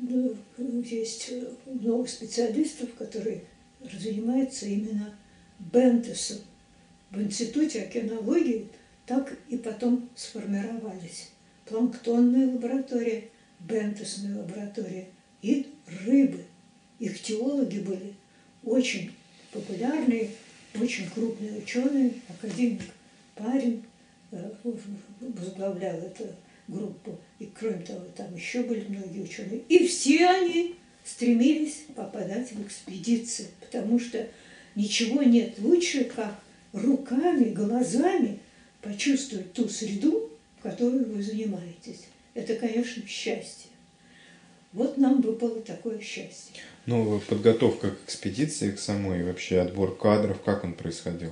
есть 0.59 1.33
много 1.67 2.07
специалистов, 2.09 2.95
которые 2.95 3.45
занимаются 3.99 4.67
именно 4.67 5.15
бентесом. 5.59 6.39
В 7.11 7.21
Институте 7.21 7.83
океанологии 7.83 8.69
так 9.07 9.37
и 9.49 9.57
потом 9.57 10.09
сформировались 10.17 11.31
планктонная 11.67 12.47
лаборатория, 12.47 13.29
бентосная 13.61 14.39
лаборатория 14.39 15.09
и 15.43 15.67
рыбы. 16.05 16.45
Их 16.99 17.21
теологи 17.21 17.79
были 17.79 18.15
очень 18.65 19.13
популярные, 19.53 20.31
очень 20.81 21.09
крупные 21.11 21.59
ученые, 21.59 22.13
академик 22.29 22.83
Парин 23.35 23.83
э, 24.33 24.51
возглавлял 25.21 25.97
эту 25.99 26.25
группу. 26.69 27.19
И 27.39 27.47
кроме 27.47 27.85
того, 27.85 28.05
там 28.17 28.35
еще 28.35 28.63
были 28.63 28.87
многие 28.89 29.23
ученые. 29.23 29.61
И 29.69 29.87
все 29.87 30.27
они 30.27 30.77
стремились 31.05 31.85
попадать 31.95 32.51
в 32.53 32.63
экспедиции, 32.67 33.49
потому 33.61 34.01
что 34.01 34.27
ничего 34.75 35.23
нет 35.23 35.59
лучше, 35.59 36.05
как 36.05 36.35
руками, 36.73 37.51
глазами 37.51 38.41
почувствовать 38.83 39.53
ту 39.53 39.69
среду, 39.69 40.31
которой 40.71 41.05
вы 41.05 41.23
занимаетесь. 41.23 42.07
Это, 42.35 42.55
конечно, 42.57 43.07
счастье. 43.07 43.71
Вот 44.73 44.99
нам 44.99 45.21
выпало 45.21 45.61
такое 45.61 46.01
счастье. 46.01 46.61
Ну, 46.87 47.21
подготовка 47.29 47.91
к 47.91 48.05
экспедиции, 48.05 48.73
к 48.73 48.79
самой, 48.79 49.25
вообще 49.25 49.61
отбор 49.61 49.97
кадров, 49.97 50.43
как 50.43 50.65
он 50.65 50.75
происходил? 50.75 51.31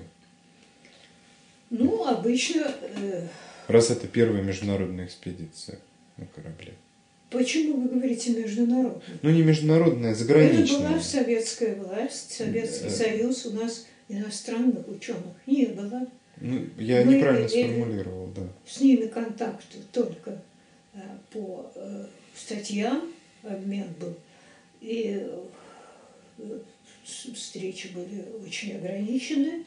Ну, 1.70 2.06
обычно... 2.06 2.74
Э... 2.96 3.26
Раз 3.66 3.90
это 3.90 4.06
первая 4.06 4.42
международная 4.42 5.06
экспедиция 5.06 5.78
на 6.16 6.26
корабле. 6.26 6.74
Почему 7.30 7.82
вы 7.82 7.88
говорите 7.88 8.30
международная? 8.30 9.02
Ну, 9.22 9.30
не 9.30 9.42
международная, 9.42 10.12
а 10.12 10.14
заграничная. 10.14 10.78
Это 10.78 10.88
была 10.88 11.00
советская 11.00 11.74
власть, 11.74 12.32
Советский 12.32 12.86
э... 12.86 12.90
Союз, 12.90 13.46
у 13.46 13.50
нас 13.50 13.86
иностранных 14.08 14.88
ученых 14.88 15.34
не 15.46 15.66
было. 15.66 16.06
Ну, 16.40 16.66
я 16.78 17.04
Мы 17.04 17.14
неправильно 17.14 17.48
сформулировал, 17.48 18.28
да. 18.34 18.42
С 18.66 18.80
ними 18.80 19.06
контакт 19.06 19.66
только 19.92 20.42
э, 20.92 20.98
по 21.32 21.70
э, 21.74 22.06
статьям 22.34 23.12
обмен 23.42 23.86
был. 24.00 24.14
И 24.80 25.26
э, 26.38 26.58
встречи 27.04 27.88
были 27.88 28.24
очень 28.44 28.76
ограничены. 28.76 29.64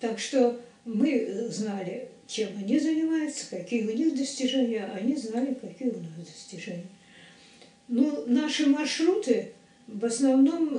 Так 0.00 0.18
что 0.18 0.60
мы 0.84 1.48
знали, 1.50 2.08
чем 2.26 2.50
они 2.56 2.78
занимаются, 2.78 3.50
какие 3.50 3.86
у 3.86 3.94
них 3.94 4.16
достижения, 4.16 4.84
а 4.84 4.96
они 4.96 5.16
знали, 5.16 5.54
какие 5.54 5.88
у 5.88 5.98
нас 5.98 6.26
достижения. 6.26 6.86
Ну, 7.88 8.24
наши 8.26 8.66
маршруты 8.66 9.52
в 9.86 10.04
основном 10.04 10.78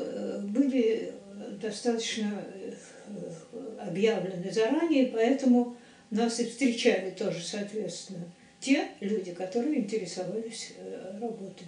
были 0.53 1.13
достаточно 1.60 2.45
объявлены 3.89 4.52
заранее, 4.52 5.08
поэтому 5.08 5.75
нас 6.10 6.39
и 6.39 6.45
встречали 6.45 7.12
тоже, 7.12 7.41
соответственно, 7.41 8.25
те 8.60 8.88
люди, 8.99 9.34
которые 9.34 9.80
интересовались 9.80 10.73
э, 10.78 11.17
работой. 11.19 11.67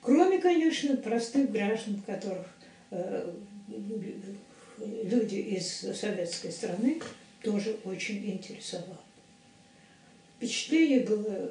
Кроме, 0.00 0.38
конечно, 0.38 0.96
простых 0.96 1.50
граждан, 1.50 2.02
которых 2.06 2.46
э, 2.90 3.32
люди 5.04 5.36
из 5.36 5.66
советской 5.96 6.50
страны 6.50 7.00
тоже 7.42 7.76
очень 7.84 8.30
интересовало. 8.30 9.00
Впечатление 10.36 11.00
было 11.00 11.50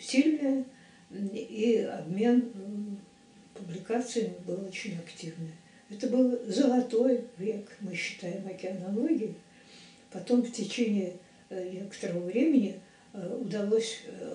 сильное, 0.00 0.64
и 1.32 1.88
обмен 1.90 2.98
публикациями 3.54 4.34
был 4.44 4.64
очень 4.66 4.98
активный. 4.98 5.52
Это 5.90 6.06
был 6.08 6.38
золотой 6.46 7.24
век, 7.38 7.68
мы 7.80 7.94
считаем, 7.94 8.46
океанологии. 8.46 9.34
Потом 10.10 10.42
в 10.42 10.52
течение 10.52 11.16
э, 11.50 11.70
некоторого 11.70 12.24
времени 12.24 12.80
э, 13.12 13.38
удалось 13.40 14.00
э, 14.06 14.34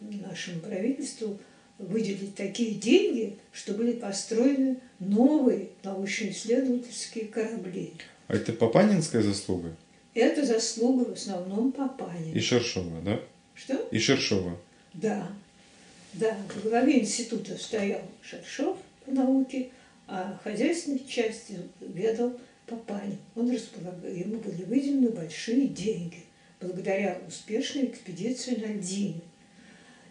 нашему 0.00 0.60
правительству 0.60 1.38
выделить 1.78 2.34
такие 2.34 2.74
деньги, 2.74 3.36
что 3.52 3.74
были 3.74 3.92
построены 3.92 4.78
новые 4.98 5.68
научно-исследовательские 5.82 7.26
корабли. 7.26 7.92
А 8.28 8.34
это 8.34 8.52
Папанинская 8.52 9.22
заслуга? 9.22 9.76
Это 10.14 10.46
заслуга 10.46 11.10
в 11.10 11.12
основном 11.12 11.72
Папанина. 11.72 12.34
И 12.34 12.40
Шершова, 12.40 13.02
да? 13.02 13.20
Что? 13.54 13.74
И 13.90 13.98
Шершова. 13.98 14.58
Да. 14.94 15.28
Да, 16.14 16.34
в 16.54 16.62
главе 16.62 17.00
института 17.00 17.58
стоял 17.58 18.00
Шершов 18.22 18.78
по 19.04 19.10
науке, 19.12 19.68
а 20.06 20.38
хозяйственной 20.42 21.04
частью 21.06 21.68
ведал 21.80 22.38
Папанин. 22.66 23.18
Он 23.34 23.50
располагал, 23.50 24.10
ему 24.10 24.38
были 24.38 24.64
выделены 24.64 25.10
большие 25.10 25.68
деньги 25.68 26.24
благодаря 26.60 27.20
успешной 27.26 27.86
экспедиции 27.86 28.56
на 28.56 28.66
Льдине. 28.72 29.20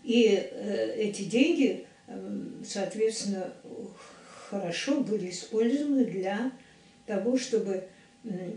И 0.04 0.26
э, 0.28 0.96
эти 0.96 1.24
деньги, 1.24 1.86
э, 2.08 2.52
соответственно, 2.66 3.54
хорошо 4.50 5.02
были 5.02 5.30
использованы 5.30 6.06
для 6.06 6.52
того, 7.06 7.38
чтобы 7.38 7.88
э, 8.24 8.52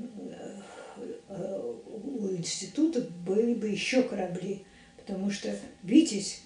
у 1.29 2.29
института 2.37 3.01
были 3.27 3.55
бы 3.55 3.69
еще 3.69 4.03
корабли, 4.03 4.65
потому 4.97 5.31
что 5.31 5.55
«Витязь» 5.83 6.43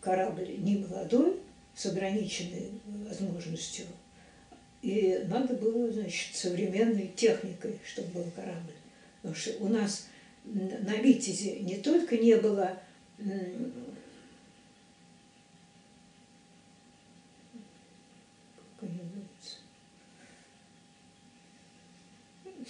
корабль 0.00 0.54
не 0.58 0.78
молодой, 0.78 1.40
с 1.74 1.86
ограниченной 1.86 2.70
возможностью 3.08 3.86
и 4.84 5.24
надо 5.28 5.54
было, 5.54 5.90
значит, 5.90 6.36
современной 6.36 7.08
техникой, 7.16 7.78
чтобы 7.86 8.08
был 8.08 8.30
корабль. 8.36 8.74
Потому 9.22 9.34
что 9.34 9.52
у 9.60 9.68
нас 9.68 10.08
на 10.44 10.96
Витязе 10.96 11.60
не 11.60 11.76
только 11.76 12.18
не 12.18 12.36
было 12.36 12.78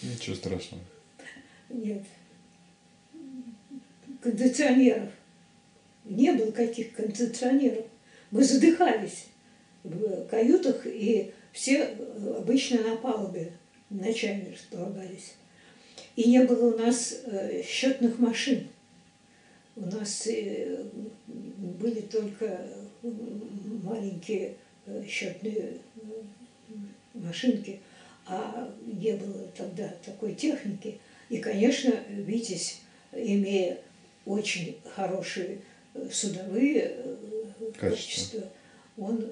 Ничего 0.03 0.37
страшного. 0.37 0.85
Нет. 1.70 2.03
Кондиционеров. 4.22 5.11
Не 6.05 6.33
было 6.33 6.53
каких 6.53 6.92
кондиционеров. 6.94 7.87
Мы 8.31 8.44
задыхались 8.44 9.27
в 9.83 10.27
каютах 10.27 10.87
и 10.87 11.33
все 11.55 11.77
э, 11.77 12.35
обычно 12.37 12.83
на 12.83 12.97
палубе 12.97 13.53
ночами 13.88 14.53
располагались. 14.53 15.35
И 16.17 16.29
не 16.29 16.45
было 16.45 16.75
у 16.75 16.77
нас 16.77 17.21
э, 17.25 17.62
счетных 17.62 18.19
машин. 18.19 18.67
У 19.77 19.87
нас 19.87 20.27
э, 20.27 20.85
были 21.27 22.01
только 22.01 22.69
маленькие 23.85 24.57
счетные 25.09 25.79
машинки, 27.14 27.81
а 28.27 28.75
не 28.85 29.12
было 29.12 29.47
тогда 29.57 29.95
такой 30.05 30.35
техники. 30.35 30.99
И, 31.29 31.38
конечно, 31.38 31.93
Витязь, 32.09 32.81
имея 33.12 33.79
очень 34.27 34.77
хорошие 34.95 35.61
судовые 36.11 36.97
качества, 37.79 38.43
он 38.97 39.25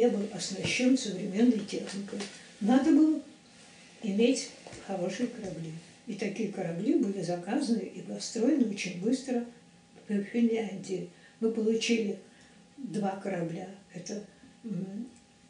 не 0.00 0.08
был 0.08 0.26
оснащен 0.32 0.96
современной 0.96 1.58
техникой. 1.66 2.20
Надо 2.60 2.90
было 2.90 3.20
иметь 4.02 4.48
хорошие 4.86 5.28
корабли. 5.28 5.72
И 6.06 6.14
такие 6.14 6.50
корабли 6.50 6.94
были 6.94 7.20
заказаны 7.20 7.82
и 7.82 8.00
построены 8.00 8.70
очень 8.70 8.98
быстро 9.02 9.44
в 10.08 10.22
Финляндии. 10.24 11.10
Мы 11.40 11.52
получили 11.52 12.18
два 12.78 13.10
корабля. 13.16 13.68
Это 13.92 14.24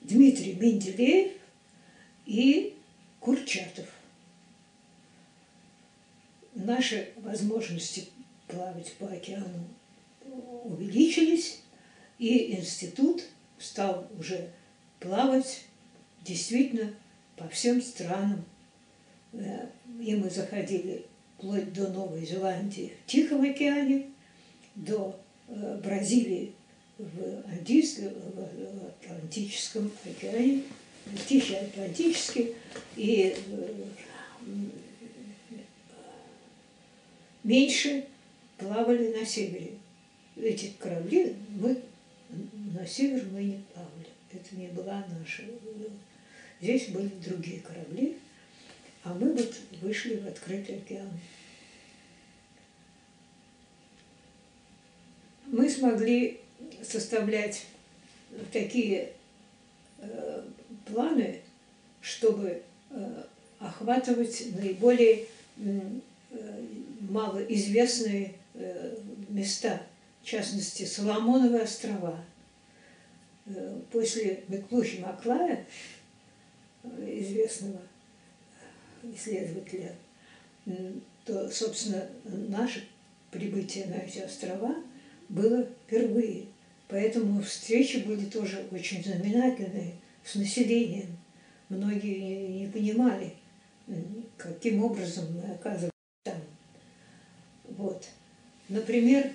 Дмитрий 0.00 0.54
Менделеев 0.54 1.32
и 2.26 2.74
Курчатов. 3.20 3.86
Наши 6.56 7.10
возможности 7.18 8.08
плавать 8.48 8.92
по 8.94 9.06
океану 9.06 9.68
увеличились, 10.64 11.60
и 12.18 12.56
институт 12.56 13.22
стал 13.60 14.08
уже 14.18 14.50
плавать 14.98 15.64
действительно 16.22 16.92
по 17.36 17.48
всем 17.48 17.80
странам. 17.80 18.44
Э, 19.32 19.66
и 20.00 20.16
мы 20.16 20.30
заходили 20.30 21.04
вплоть 21.36 21.72
до 21.72 21.88
Новой 21.88 22.24
Зеландии 22.24 22.92
в 23.04 23.10
Тихом 23.10 23.42
океане, 23.42 24.06
до 24.74 25.18
э, 25.48 25.80
Бразилии 25.82 26.52
в, 26.98 27.50
Андийском, 27.50 28.12
в 28.12 28.86
Атлантическом 29.04 29.90
океане, 30.04 30.62
Тихий 31.28 31.56
Атлантический, 31.56 32.54
и 32.96 33.34
э, 33.36 33.84
меньше 37.42 38.04
плавали 38.58 39.12
на 39.16 39.24
севере. 39.24 39.72
Эти 40.36 40.72
корабли 40.78 41.34
мы 41.60 41.80
на 42.74 42.86
север 42.86 43.24
мы 43.32 43.42
не 43.42 43.64
плавали. 43.72 44.08
Это 44.32 44.56
не 44.56 44.68
была 44.68 45.04
наша. 45.18 45.42
Здесь 46.60 46.88
были 46.88 47.08
другие 47.08 47.60
корабли, 47.60 48.16
а 49.02 49.14
мы 49.14 49.32
вот 49.32 49.54
вышли 49.80 50.16
в 50.16 50.26
открытый 50.26 50.76
океан. 50.76 51.08
Мы 55.46 55.68
смогли 55.68 56.40
составлять 56.82 57.66
такие 58.52 59.12
э, 59.98 60.44
планы, 60.86 61.40
чтобы 62.00 62.62
э, 62.90 63.22
охватывать 63.58 64.54
наиболее 64.56 65.26
э, 65.56 65.80
малоизвестные 67.00 68.34
э, 68.54 68.96
места, 69.28 69.82
в 70.22 70.26
частности, 70.26 70.84
Соломоновы 70.84 71.60
острова. 71.60 72.18
Э, 73.46 73.80
после 73.90 74.44
Беклухи 74.48 74.98
Маклая, 74.98 75.66
э, 76.82 77.20
известного 77.20 77.80
исследователя, 79.02 79.94
то, 81.24 81.50
собственно, 81.50 82.06
наше 82.24 82.86
прибытие 83.30 83.86
на 83.86 83.94
эти 83.94 84.18
острова 84.18 84.76
было 85.28 85.64
впервые. 85.64 86.46
Поэтому 86.88 87.40
встречи 87.40 87.98
были 87.98 88.26
тоже 88.26 88.66
очень 88.70 89.02
знаменательные 89.02 89.94
с 90.24 90.34
населением. 90.34 91.16
Многие 91.68 92.48
не 92.48 92.66
понимали, 92.66 93.34
каким 94.36 94.84
образом 94.84 95.32
мы 95.34 95.54
оказываемся 95.54 95.90
там. 96.24 96.42
Вот. 97.68 98.06
Например, 98.68 99.30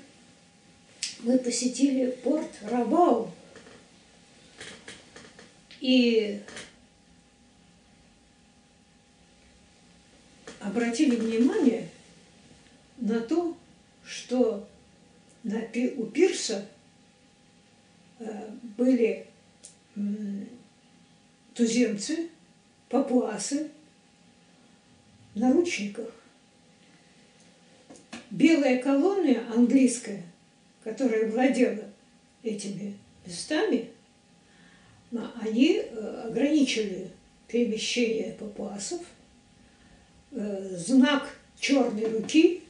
мы 1.19 1.37
посетили 1.37 2.11
порт 2.11 2.49
Рабау 2.63 3.31
и 5.79 6.41
обратили 10.59 11.15
внимание 11.15 11.89
на 12.97 13.19
то, 13.19 13.55
что 14.03 14.67
на, 15.43 15.61
у 15.97 16.05
пирса 16.05 16.67
э, 18.19 18.49
были 18.77 19.27
туземцы, 21.53 22.29
папуасы 22.89 23.69
в 25.33 25.39
наручниках. 25.39 26.09
Белая 28.31 28.81
колония 28.81 29.45
английская, 29.53 30.23
которая 30.85 31.29
владела 31.29 31.83
этими 32.41 32.97
местами, 33.25 33.89
они 35.41 35.81
э, 35.83 36.23
ограничили 36.29 37.09
перемещение 37.49 38.31
папуасов– 38.39 39.01
Э, 40.37 40.75
знак 40.75 41.33
черной 41.57 42.09
руки 42.09 42.61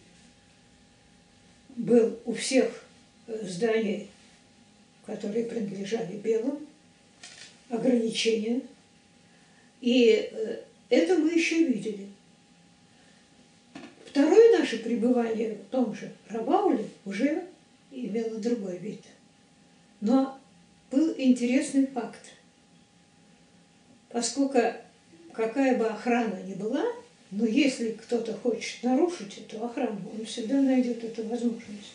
был 1.75 2.19
у 2.25 2.33
всех 2.33 2.83
э, 3.25 3.39
зданий, 3.43 4.07
которые 5.07 5.45
принадлежали 5.45 6.15
белым, 6.17 6.59
ограничения. 7.69 8.61
И 9.81 10.31
это 10.89 11.15
мы 11.15 11.31
еще 11.31 11.63
видели. 11.63 12.07
Второе 14.05 14.59
наше 14.59 14.77
пребывание 14.77 15.55
в 15.55 15.71
том 15.71 15.95
же 15.95 16.11
Рабауле 16.29 16.87
уже 17.03 17.45
имело 17.95 18.39
другой 18.39 18.77
вид. 18.77 19.01
Но 20.01 20.39
был 20.91 21.13
интересный 21.17 21.87
факт. 21.87 22.33
Поскольку 24.09 24.59
какая 25.33 25.77
бы 25.77 25.87
охрана 25.87 26.41
ни 26.43 26.53
была, 26.53 26.85
но 27.31 27.45
если 27.45 27.91
кто-то 27.91 28.33
хочет 28.33 28.83
нарушить 28.83 29.39
эту 29.39 29.65
охрану, 29.65 29.99
он 30.17 30.25
всегда 30.25 30.61
найдет 30.61 31.03
эту 31.03 31.23
возможность. 31.27 31.93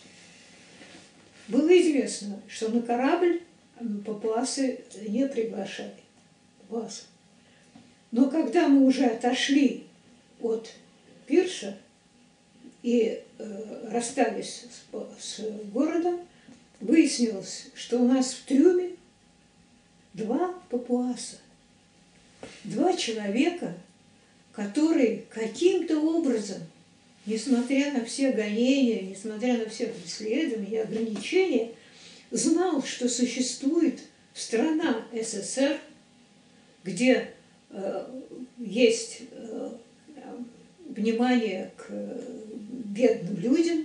Было 1.49 1.69
известно, 1.81 2.41
что 2.49 2.69
на 2.69 2.83
корабль 2.83 3.43
папуасы 4.05 4.81
не 5.09 5.27
приглашали. 5.27 5.95
Папуасы. 6.61 7.05
Но 8.11 8.31
когда 8.31 8.69
мы 8.69 8.87
уже 8.87 9.07
отошли 9.07 9.85
от 10.41 10.71
пирса 11.27 11.79
и 12.83 13.23
э, 13.39 13.89
расстались 13.91 14.65
с, 14.71 15.39
с 15.39 15.41
городом, 15.73 16.21
выяснилось, 16.81 17.67
что 17.75 17.99
у 17.99 18.09
нас 18.09 18.33
в 18.33 18.45
трюме 18.45 18.91
два 20.15 20.55
папуаса. 20.71 21.37
Два 22.65 22.97
человека– 22.97 23.75
который 24.53 25.25
каким-то 25.31 26.01
образом, 26.01 26.59
несмотря 27.25 27.93
на 27.93 28.05
все 28.05 28.33
гонения, 28.33 29.03
несмотря 29.03 29.59
на 29.59 29.69
все 29.71 29.87
преследования 29.87 30.71
и 30.71 30.77
ограничения, 30.77 31.73
знал, 32.31 32.83
что 32.83 33.09
существует 33.09 34.01
страна 34.35 35.07
СССР, 35.13 35.79
где 36.85 37.31
э, 37.71 38.07
есть 38.59 39.23
э, 39.31 39.71
внимание 40.89 41.73
к 41.77 41.91
бедным 42.91 43.37
людям, 43.37 43.85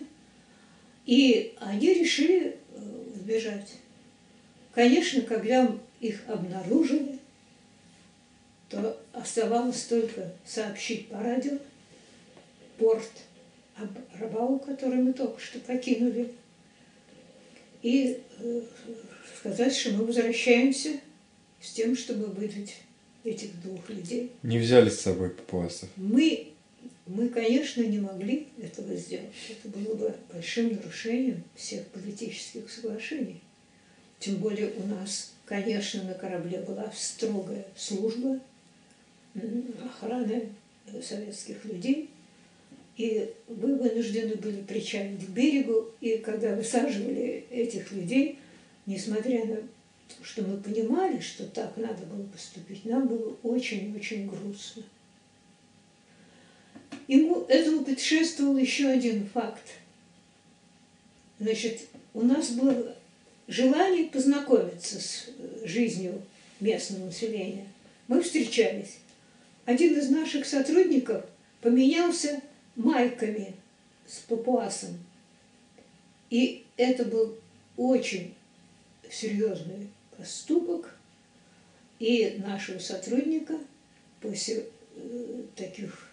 и 1.06 1.54
они 1.60 1.94
решили 1.94 2.58
э, 2.74 2.80
сбежать. 3.16 3.74
Конечно, 4.74 5.22
когда 5.22 5.72
их 6.02 6.22
обнаружили, 6.28 7.20
то 8.70 9.00
оставалось 9.14 9.84
только 9.84 10.34
сообщить 10.46 11.08
по 11.08 11.20
радио 11.22 11.58
порт 12.78 13.12
об 13.76 13.90
Рабау, 14.20 14.60
который 14.60 14.98
мы 14.98 15.14
только 15.14 15.40
что 15.40 15.60
покинули, 15.60 16.32
и 17.84 18.20
э, 18.40 18.62
сказать, 19.40 19.76
что 19.76 19.92
мы 19.92 20.06
возвращаемся 20.06 21.00
с 21.62 21.72
тем, 21.72 21.96
чтобы 21.96 22.26
выдать 22.26 22.76
этих 23.24 23.62
двух 23.62 23.88
людей. 23.90 24.32
Не 24.44 24.58
взяли 24.58 24.90
с 24.90 25.02
собой 25.02 25.30
папуасов? 25.30 25.90
Мы, 25.96 26.54
мы, 27.06 27.30
конечно, 27.30 27.82
не 27.82 28.00
могли 28.00 28.48
этого 28.62 28.96
сделать. 28.96 29.32
Это 29.50 29.78
было 29.78 29.94
бы 29.96 30.16
большим 30.34 30.74
нарушением 30.74 31.44
всех 31.56 31.86
политических 31.88 32.70
соглашений. 32.70 33.42
Тем 34.20 34.38
более 34.38 34.72
у 34.72 34.88
нас, 34.88 35.34
конечно, 35.46 36.04
на 36.04 36.14
корабле 36.14 36.60
была 36.60 36.92
строгая 36.96 37.66
служба– 37.76 38.40
охраны 39.84 40.50
советских 41.02 41.64
людей. 41.66 42.10
И 42.98 43.34
вы 43.48 43.76
вынуждены 43.76 44.36
были 44.36 44.62
причалить 44.62 45.26
к 45.26 45.30
берегу, 45.30 45.92
и 46.00 46.18
когда 46.18 46.56
высаживали 46.56 47.46
этих 47.50 47.92
людей, 47.92 48.40
несмотря 48.86 49.46
на 49.46 49.58
что 50.22 50.44
мы 50.44 50.58
понимали, 50.58 51.20
что 51.20 51.46
так 51.48 51.76
надо 51.76 52.06
было 52.06 52.24
поступить, 52.28 52.86
нам 52.86 53.08
было 53.08 53.36
очень-очень 53.44 54.28
грустно. 54.28 54.84
Ему 57.08 57.46
этому 57.48 57.84
предшествовал 57.84 58.58
еще 58.58 58.88
один 58.88 59.28
факт. 59.28 59.64
Значит, 61.40 61.82
у 62.14 62.22
нас 62.22 62.50
было 62.52 62.96
желание 63.48 64.08
познакомиться 64.08 65.00
с 65.00 65.26
э, 65.28 65.68
жизнью 65.68 66.22
местного 66.60 67.06
населения. 67.06 67.68
Мы 68.08 68.22
встречались. 68.22 68.98
Один 69.66 69.98
из 69.98 70.10
наших 70.10 70.46
сотрудников 70.46 71.26
поменялся 71.62 72.42
майками 72.76 73.56
с 74.08 74.20
папуасом. 74.20 74.98
И 76.30 76.66
это 76.78 77.06
был 77.06 77.38
очень 77.78 78.34
серьезный 79.10 79.90
поступок. 80.18 80.96
И 82.00 82.42
нашего 82.46 82.80
сотрудника 82.80 83.58
после 84.22 84.66
э, 84.96 85.44
таких, 85.56 86.05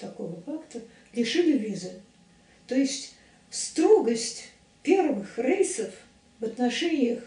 такого 0.00 0.40
факта 0.42 0.80
лишили 1.14 1.58
визы. 1.58 2.00
То 2.66 2.74
есть 2.74 3.14
строгость 3.50 4.44
первых 4.82 5.38
рейсов 5.38 5.92
в 6.38 6.44
отношениях 6.44 7.22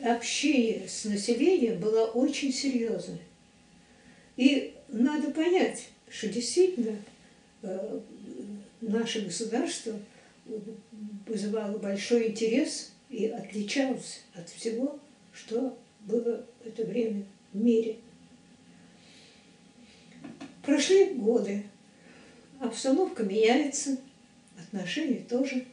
общения 0.00 0.88
с 0.88 1.04
населением 1.04 1.78
была 1.80 2.06
очень 2.06 2.52
серьезной. 2.52 3.20
И 4.36 4.74
надо 4.88 5.30
понять, 5.30 5.88
что 6.08 6.28
действительно 6.28 6.96
э, 7.62 8.00
наше 8.80 9.22
государство 9.22 9.98
вызывало 11.26 11.78
большой 11.78 12.28
интерес 12.28 12.92
и 13.10 13.26
отличалось 13.26 14.22
от 14.34 14.48
всего, 14.48 14.98
что 15.32 15.76
было 16.00 16.44
в 16.62 16.66
это 16.66 16.84
время 16.84 17.24
в 17.52 17.58
мире. 17.58 17.96
Прошли 20.66 21.10
годы, 21.14 21.62
обстановка 22.58 23.22
меняется, 23.22 23.98
отношения 24.58 25.20
тоже. 25.20 25.64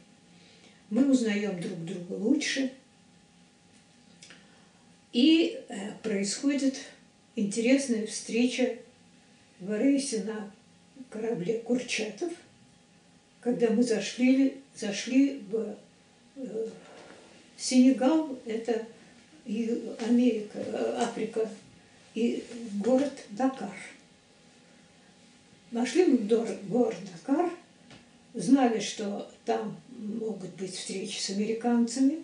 Мы 0.88 1.10
узнаем 1.10 1.60
друг 1.60 1.84
друга 1.84 2.12
лучше. 2.12 2.72
И 5.12 5.58
э, 5.68 5.90
происходит 6.04 6.76
интересная 7.34 8.06
встреча 8.06 8.76
в 9.58 9.76
рейсе 9.76 10.22
на 10.22 10.52
корабле 11.10 11.58
Курчатов, 11.58 12.32
когда 13.40 13.70
мы 13.70 13.82
зашли, 13.82 14.58
зашли 14.76 15.42
в 15.50 15.76
э, 16.36 16.68
Сенегал, 17.56 18.38
это 18.46 18.86
Америка, 19.44 20.58
э, 20.58 20.98
Африка, 21.00 21.50
и 22.14 22.44
город 22.74 23.12
Дакар. 23.30 23.74
Нашли 25.74 26.04
мы 26.06 26.18
город 26.68 26.96
Дакар, 27.12 27.50
знали, 28.32 28.80
что 28.80 29.30
там 29.44 29.76
могут 29.90 30.50
быть 30.54 30.74
встречи 30.74 31.20
с 31.20 31.30
американцами, 31.30 32.22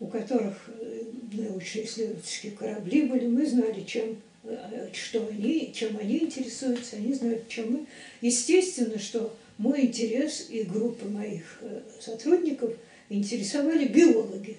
у 0.00 0.06
которых 0.06 0.54
э, 0.68 1.02
научно-исследовательские 1.32 2.52
корабли 2.52 3.02
были, 3.02 3.26
мы 3.26 3.46
знали, 3.46 3.82
чем 3.84 4.16
Э, 4.44 4.88
что 4.92 5.26
они, 5.26 5.72
чем 5.74 5.96
они 5.96 6.18
интересуются, 6.18 6.96
они 6.96 7.14
знают, 7.14 7.48
чем 7.48 7.72
мы. 7.72 7.86
Естественно, 8.20 8.98
что 8.98 9.34
мой 9.56 9.86
интерес 9.86 10.48
и 10.50 10.62
группа 10.62 11.06
моих 11.06 11.58
э, 11.62 11.80
сотрудников 12.00 12.72
интересовали 13.08 13.86
биологи. 13.86 14.58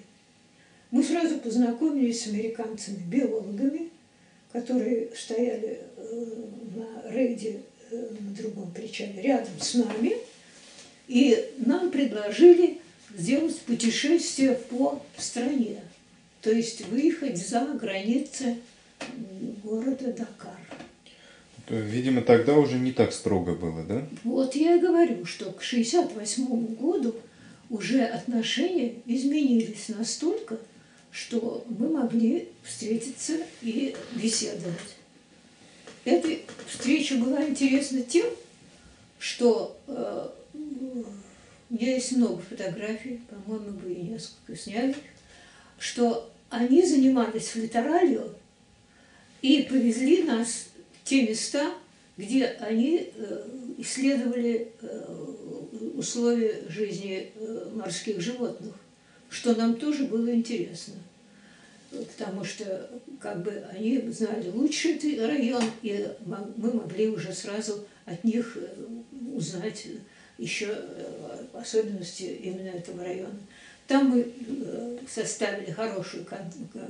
Мы 0.90 1.02
сразу 1.02 1.38
познакомились 1.38 2.24
с 2.24 2.26
американцами-биологами, 2.28 3.90
которые 4.52 5.08
стояли 5.14 5.80
на 6.74 7.10
рейде 7.12 7.60
на 7.90 8.34
другом 8.34 8.70
причале 8.72 9.22
рядом 9.22 9.60
с 9.60 9.74
нами, 9.74 10.16
и 11.08 11.50
нам 11.58 11.90
предложили 11.90 12.78
сделать 13.16 13.58
путешествие 13.60 14.54
по 14.54 15.02
стране, 15.16 15.80
то 16.42 16.50
есть 16.50 16.86
выехать 16.88 17.36
за 17.36 17.60
границы 17.80 18.56
города 19.62 20.12
Дакар. 20.12 20.56
Видимо, 21.68 22.22
тогда 22.22 22.54
уже 22.54 22.78
не 22.78 22.92
так 22.92 23.12
строго 23.12 23.54
было, 23.54 23.82
да? 23.82 24.06
Вот 24.22 24.54
я 24.54 24.76
и 24.76 24.80
говорю, 24.80 25.24
что 25.24 25.50
к 25.50 25.62
68 25.62 26.74
году 26.74 27.16
уже 27.70 28.02
отношения 28.02 28.94
изменились 29.06 29.88
настолько, 29.88 30.58
что 31.10 31.64
мы 31.68 31.88
могли 31.88 32.48
встретиться 32.62 33.38
и 33.62 33.96
беседовать. 34.14 34.95
Эта 36.06 36.38
встреча 36.68 37.16
была 37.16 37.44
интересна 37.44 38.00
тем, 38.00 38.26
что 39.18 39.76
э, 39.88 40.28
у 40.54 41.74
меня 41.74 41.94
есть 41.94 42.12
много 42.12 42.40
фотографий, 42.40 43.22
по-моему, 43.28 43.76
вы 43.80 43.92
и 43.92 44.02
несколько 44.02 44.54
сняли, 44.54 44.94
что 45.80 46.32
они 46.48 46.86
занимались 46.86 47.56
литералью 47.56 48.32
и 49.42 49.66
повезли 49.68 50.22
нас 50.22 50.66
в 50.92 51.08
те 51.08 51.26
места, 51.26 51.74
где 52.16 52.46
они 52.60 53.10
э, 53.12 53.48
исследовали 53.78 54.70
э, 54.80 55.24
условия 55.96 56.62
жизни 56.68 57.32
морских 57.74 58.20
животных, 58.20 58.76
что 59.28 59.56
нам 59.56 59.74
тоже 59.74 60.04
было 60.04 60.32
интересно. 60.32 60.94
Потому 62.04 62.44
что 62.44 62.90
как 63.20 63.42
бы 63.42 63.64
они 63.72 63.98
знали 64.10 64.48
этот 64.48 65.28
район, 65.28 65.64
и 65.82 66.08
мы 66.24 66.72
могли 66.72 67.08
уже 67.08 67.32
сразу 67.32 67.84
от 68.04 68.22
них 68.24 68.56
узнать 69.34 69.86
еще 70.38 70.76
особенности 71.52 72.24
именно 72.24 72.68
этого 72.68 73.04
района. 73.04 73.38
Там 73.86 74.10
мы 74.10 74.26
составили 75.08 75.70
хорошую 75.70 76.26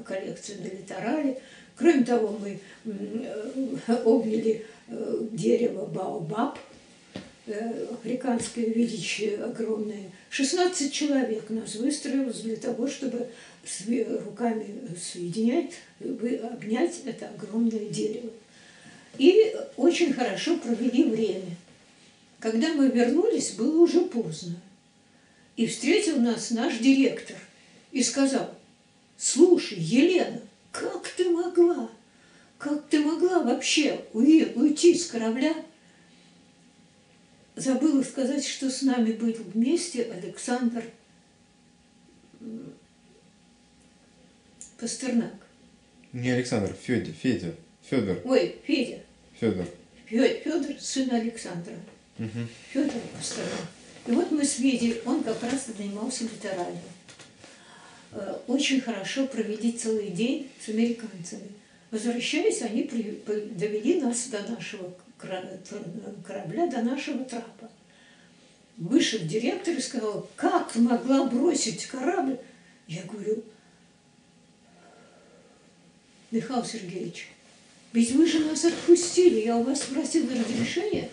коллекцию 0.04 0.62
на 0.62 0.66
литерале, 0.66 1.40
Кроме 1.76 2.04
того, 2.04 2.38
мы 2.40 2.58
э, 2.86 3.92
обняли 4.04 4.64
э, 4.88 5.18
дерево 5.32 5.84
Баобаб, 5.84 6.58
э, 6.58 6.65
африканское 7.48 8.66
величие 8.66 9.42
огромное. 9.42 10.10
16 10.30 10.92
человек 10.92 11.48
нас 11.50 11.76
выстроилось 11.76 12.40
для 12.40 12.56
того, 12.56 12.86
чтобы 12.88 13.28
руками 14.24 14.66
соединять, 15.00 15.72
обнять 16.00 17.02
это 17.04 17.28
огромное 17.28 17.86
дерево. 17.86 18.30
И 19.18 19.54
очень 19.76 20.12
хорошо 20.12 20.58
провели 20.58 21.04
время. 21.04 21.56
Когда 22.38 22.72
мы 22.74 22.88
вернулись, 22.88 23.52
было 23.52 23.80
уже 23.80 24.02
поздно. 24.02 24.56
И 25.56 25.66
встретил 25.66 26.20
нас 26.20 26.50
наш 26.50 26.78
директор 26.78 27.36
и 27.92 28.02
сказал, 28.02 28.54
слушай, 29.16 29.78
Елена, 29.78 30.40
как 30.70 31.08
ты 31.16 31.30
могла? 31.30 31.90
Как 32.58 32.88
ты 32.88 33.00
могла 33.00 33.42
вообще 33.42 34.00
уйти 34.12 34.94
с 34.94 35.06
корабля? 35.06 35.54
Забыла 37.56 38.02
сказать, 38.02 38.44
что 38.46 38.70
с 38.70 38.82
нами 38.82 39.12
был 39.12 39.32
вместе 39.32 40.02
Александр 40.12 40.84
Пастернак. 44.78 45.34
Не 46.12 46.30
Александр, 46.32 46.74
Федя, 46.74 47.12
Федя, 47.12 47.54
Федор. 47.82 48.20
Ой, 48.24 48.56
Федя. 48.66 49.00
Федор. 49.40 49.66
Федор, 50.06 50.78
сын 50.78 51.10
Александра. 51.10 51.74
Угу. 52.18 52.46
Федор 52.72 53.00
Пастернак. 53.16 53.68
И 54.06 54.10
вот 54.12 54.30
мы 54.30 54.44
с 54.44 54.52
Федей, 54.52 55.00
он 55.06 55.24
как 55.24 55.42
раз 55.42 55.68
занимался 55.74 56.24
литеранией. 56.24 56.78
Э, 58.12 58.36
очень 58.46 58.82
хорошо 58.82 59.26
провели 59.26 59.72
целый 59.72 60.10
день 60.10 60.50
с 60.64 60.68
американцами. 60.68 61.48
Возвращаясь, 61.90 62.60
они 62.60 62.82
при, 62.82 63.22
довели 63.54 64.00
нас 64.00 64.26
до 64.26 64.42
нашего 64.42 64.94
корабля, 65.18 66.66
до 66.66 66.82
нашего 66.82 67.24
трапа. 67.24 67.70
Вышел 68.76 69.20
директор 69.20 69.74
и 69.74 69.80
сказал, 69.80 70.28
как 70.36 70.74
могла 70.76 71.24
бросить 71.24 71.86
корабль? 71.86 72.38
Я 72.86 73.02
говорю, 73.04 73.42
Михаил 76.30 76.64
Сергеевич, 76.64 77.30
ведь 77.92 78.12
вы 78.12 78.26
же 78.26 78.40
нас 78.40 78.64
отпустили, 78.64 79.40
я 79.40 79.56
у 79.56 79.62
вас 79.62 79.82
спросила 79.82 80.30
разрешение. 80.30 81.08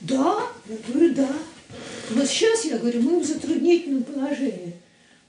Да, 0.00 0.50
я 0.68 0.76
говорю, 0.88 1.14
да. 1.14 1.32
Но 2.10 2.24
сейчас, 2.24 2.64
я 2.64 2.78
говорю, 2.78 3.02
мы 3.02 3.20
в 3.20 3.24
затруднительном 3.24 4.02
положении. 4.02 4.74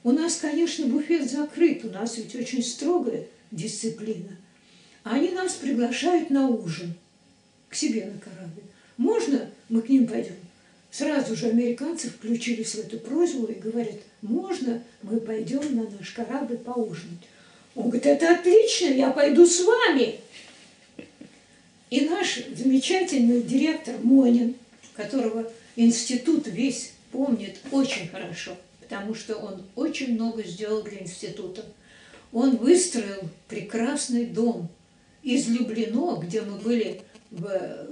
У 0.03 0.11
нас, 0.11 0.37
конечно, 0.37 0.87
буфет 0.87 1.29
закрыт, 1.29 1.85
у 1.85 1.89
нас 1.89 2.17
ведь 2.17 2.35
очень 2.35 2.63
строгая 2.63 3.27
дисциплина. 3.51 4.35
Они 5.03 5.29
нас 5.29 5.53
приглашают 5.53 6.29
на 6.29 6.47
ужин 6.47 6.95
себе 7.77 8.05
на 8.05 8.19
корабль. 8.19 8.63
Можно 8.97 9.49
мы 9.69 9.81
к 9.81 9.89
ним 9.89 10.07
пойдем? 10.07 10.35
сразу 10.91 11.35
же 11.35 11.47
американцы 11.47 12.09
включились 12.09 12.73
в 12.75 12.79
эту 12.79 12.97
просьбу 12.99 13.45
и 13.45 13.53
говорят, 13.53 13.97
можно 14.21 14.81
мы 15.03 15.19
пойдем 15.19 15.75
на 15.75 15.83
наш 15.89 16.11
корабль 16.11 16.57
поужинать? 16.57 17.19
Он 17.75 17.85
говорит, 17.85 18.05
это 18.05 18.31
отлично, 18.31 18.87
я 18.87 19.11
пойду 19.11 19.45
с 19.45 19.63
вами. 19.63 20.19
И 21.89 22.01
наш 22.01 22.39
замечательный 22.55 23.43
директор 23.43 23.95
Монин, 24.01 24.55
которого 24.95 25.49
институт 25.75 26.47
весь 26.47 26.93
помнит 27.11 27.57
очень 27.71 28.07
хорошо, 28.09 28.57
потому 28.81 29.13
что 29.13 29.35
он 29.35 29.63
очень 29.75 30.15
много 30.15 30.43
сделал 30.43 30.81
для 30.81 30.99
института. 30.99 31.63
Он 32.33 32.57
выстроил 32.57 33.29
прекрасный 33.47 34.25
дом 34.25 34.69
из 35.27 35.49
Люблино, 35.49 36.17
где 36.21 36.41
мы 36.41 36.57
были 36.57 37.01
в 37.31 37.83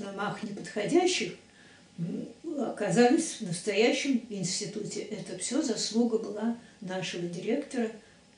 домах 0.00 0.42
неподходящих, 0.42 1.34
оказались 2.58 3.36
в 3.40 3.42
настоящем 3.42 4.24
институте. 4.30 5.00
Это 5.02 5.36
все 5.36 5.60
заслуга 5.60 6.16
была 6.16 6.56
нашего 6.80 7.26
директора 7.28 7.90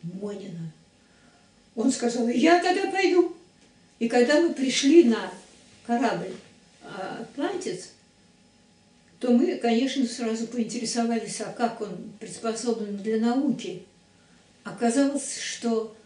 Монина. 0.02 0.72
Он 1.76 1.92
сказал, 1.92 2.26
я 2.26 2.61
тогда 2.61 2.90
пойду. 2.90 3.37
И 4.00 4.09
когда 4.09 4.40
мы 4.40 4.52
пришли 4.52 5.04
на 5.04 5.33
корабль 5.87 6.35
«Атлантис», 6.83 7.92
то 9.20 9.31
мы, 9.31 9.57
конечно, 9.59 10.04
сразу 10.07 10.48
поинтересовались, 10.48 11.40
а 11.40 11.52
как 11.52 11.81
он 11.81 12.12
приспособлен 12.18 12.96
для 12.96 13.20
науки. 13.20 13.85
Оказалось, 14.64 15.38
что 15.40 15.96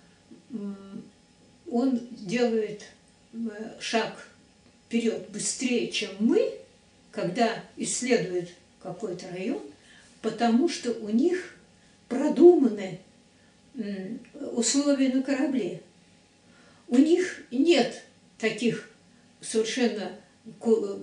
он 1.73 2.07
делает 2.11 2.85
шаг 3.81 4.29
вперед 4.87 5.31
быстрее, 5.31 5.91
чем 5.91 6.11
мы, 6.21 6.53
когда 7.11 7.65
исследует 7.77 8.51
какой-то 8.83 9.27
район, 9.31 9.63
потому 10.21 10.69
что 10.69 10.93
у 10.93 11.09
них 11.09 11.57
продуманы 12.09 13.01
условия 14.53 15.09
на 15.15 15.23
корабле. 15.23 15.81
У 16.89 16.99
них 16.99 17.43
нет 17.51 18.03
таких 18.39 18.91
совершенно 19.41 20.13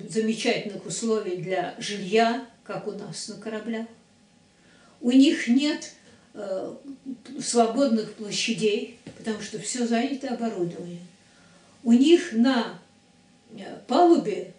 замечательных 0.07 0.85
условий 0.85 1.37
для 1.37 1.73
жилья, 1.79 2.45
как 2.63 2.87
у 2.87 2.91
нас 2.91 3.27
на 3.27 3.37
кораблях. 3.37 3.87
У 5.01 5.11
них 5.11 5.47
нет 5.47 5.93
э, 5.93 5.98
свободных 7.41 8.13
площадей, 8.13 8.97
потому 9.17 9.41
что 9.41 9.59
все 9.59 9.85
занято 9.85 10.29
оборудованием. 10.29 11.05
У 11.83 11.93
них 11.93 12.33
на 12.33 12.79
э, 13.51 13.77
палубе 13.87 14.53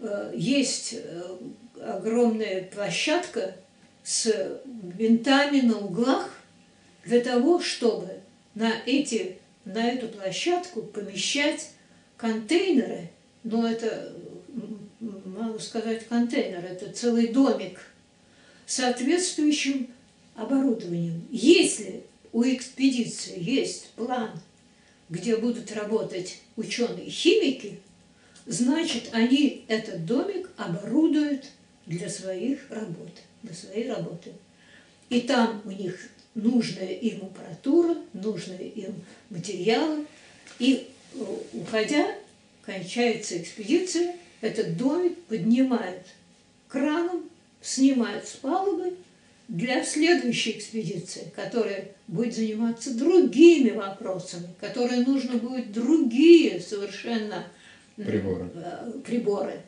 э, 0.00 0.32
есть 0.36 0.94
э, 0.94 1.36
огромная 1.80 2.64
площадка 2.64 3.56
с 4.02 4.60
винтами 4.98 5.60
на 5.60 5.78
углах 5.78 6.30
для 7.04 7.20
того, 7.20 7.60
чтобы 7.60 8.20
на, 8.54 8.72
эти, 8.86 9.38
на 9.64 9.88
эту 9.88 10.08
площадку 10.08 10.82
помещать 10.82 11.70
контейнеры, 12.16 13.08
но 13.44 13.68
это, 13.68 14.12
мало 14.98 15.58
сказать 15.58 16.06
контейнер, 16.06 16.64
это 16.64 16.92
целый 16.92 17.28
домик 17.28 17.80
соответствующим 18.66 19.88
оборудованием. 20.40 21.26
Если 21.30 22.02
у 22.32 22.42
экспедиции 22.42 23.34
есть 23.38 23.90
план, 23.90 24.30
где 25.08 25.36
будут 25.36 25.72
работать 25.72 26.38
ученые-химики, 26.56 27.78
значит, 28.46 29.10
они 29.12 29.64
этот 29.68 30.06
домик 30.06 30.48
оборудуют 30.56 31.46
для 31.86 32.08
своих 32.08 32.70
работ, 32.70 33.10
для 33.42 33.54
своей 33.54 33.90
работы. 33.90 34.32
И 35.08 35.20
там 35.22 35.60
у 35.64 35.70
них 35.70 35.98
нужная 36.34 36.92
им 36.92 37.24
аппаратура, 37.24 37.96
нужные 38.12 38.68
им 38.68 38.94
материалы. 39.28 40.06
И 40.58 40.88
э, 41.14 41.18
уходя, 41.52 42.14
кончается 42.64 43.40
экспедиция, 43.40 44.16
этот 44.40 44.76
домик 44.76 45.18
поднимают 45.24 46.06
краном, 46.68 47.28
снимают 47.60 48.26
с 48.26 48.32
палубы 48.32 48.94
для 49.50 49.84
следующей 49.84 50.52
экспедиции, 50.52 51.32
которая 51.34 51.88
будет 52.06 52.36
заниматься 52.36 52.96
другими 52.96 53.70
вопросами, 53.70 54.48
которые 54.60 55.04
нужно 55.04 55.38
будет 55.38 55.72
другие 55.72 56.60
совершенно 56.60 57.44
приборы. 57.96 58.48
Э, 58.54 58.92
приборы. 59.04 59.60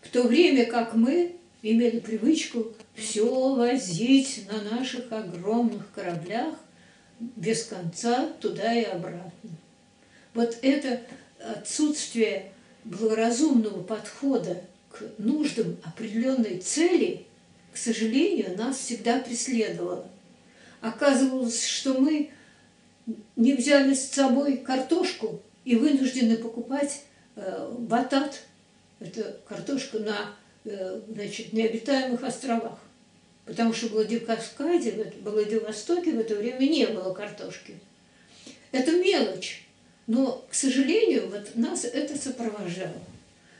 В 0.00 0.08
то 0.08 0.22
время 0.22 0.64
как 0.64 0.94
мы 0.94 1.36
имели 1.60 1.98
привычку 1.98 2.72
все 2.94 3.54
возить 3.54 4.46
на 4.50 4.76
наших 4.76 5.12
огромных 5.12 5.92
кораблях 5.92 6.54
без 7.20 7.64
конца 7.64 8.30
туда 8.40 8.72
и 8.72 8.84
обратно. 8.84 9.50
Вот 10.32 10.56
это 10.62 11.02
отсутствие 11.38 12.52
благоразумного 12.84 13.82
подхода 13.82 14.62
к 14.90 15.02
нуждам 15.18 15.76
определенной 15.84 16.58
цели, 16.58 17.26
к 17.72 17.76
сожалению, 17.76 18.56
нас 18.56 18.78
всегда 18.78 19.20
преследовало. 19.20 20.08
Оказывалось, 20.80 21.66
что 21.66 21.94
мы 21.94 22.30
не 23.36 23.54
взяли 23.54 23.94
с 23.94 24.10
собой 24.10 24.58
картошку 24.58 25.40
и 25.64 25.76
вынуждены 25.76 26.36
покупать 26.36 27.02
э, 27.36 27.74
батат, 27.78 28.42
это 29.00 29.40
картошка 29.48 29.98
на 30.00 30.34
Э, 30.70 31.00
значит, 31.08 31.54
необитаемых 31.54 32.22
островах. 32.22 32.78
Потому 33.46 33.72
что 33.72 33.86
в 33.86 33.92
Владикавказе, 33.92 35.14
в 35.22 35.30
Владивостоке 35.30 36.12
в 36.12 36.18
это 36.18 36.34
время 36.34 36.60
не 36.60 36.86
было 36.86 37.14
картошки. 37.14 37.78
Это 38.70 38.92
мелочь. 38.92 39.66
Но, 40.06 40.44
к 40.50 40.54
сожалению, 40.54 41.30
вот 41.30 41.54
нас 41.54 41.84
это 41.84 42.18
сопровождало. 42.18 43.00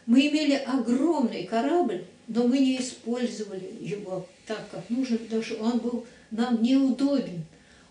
Мы 0.04 0.28
имели 0.28 0.54
огромный 0.54 1.44
корабль, 1.44 2.04
но 2.28 2.46
мы 2.46 2.58
не 2.58 2.78
использовали 2.78 3.70
его 3.80 4.26
так, 4.46 4.68
как 4.70 4.88
нужно, 4.90 5.18
потому 5.18 5.42
что 5.42 5.56
он 5.56 5.78
был 5.78 6.06
нам 6.30 6.62
неудобен. 6.62 7.44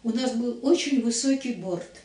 У 0.03 0.11
нас 0.11 0.33
был 0.35 0.59
очень 0.61 1.01
высокий 1.01 1.53
борт. 1.53 2.01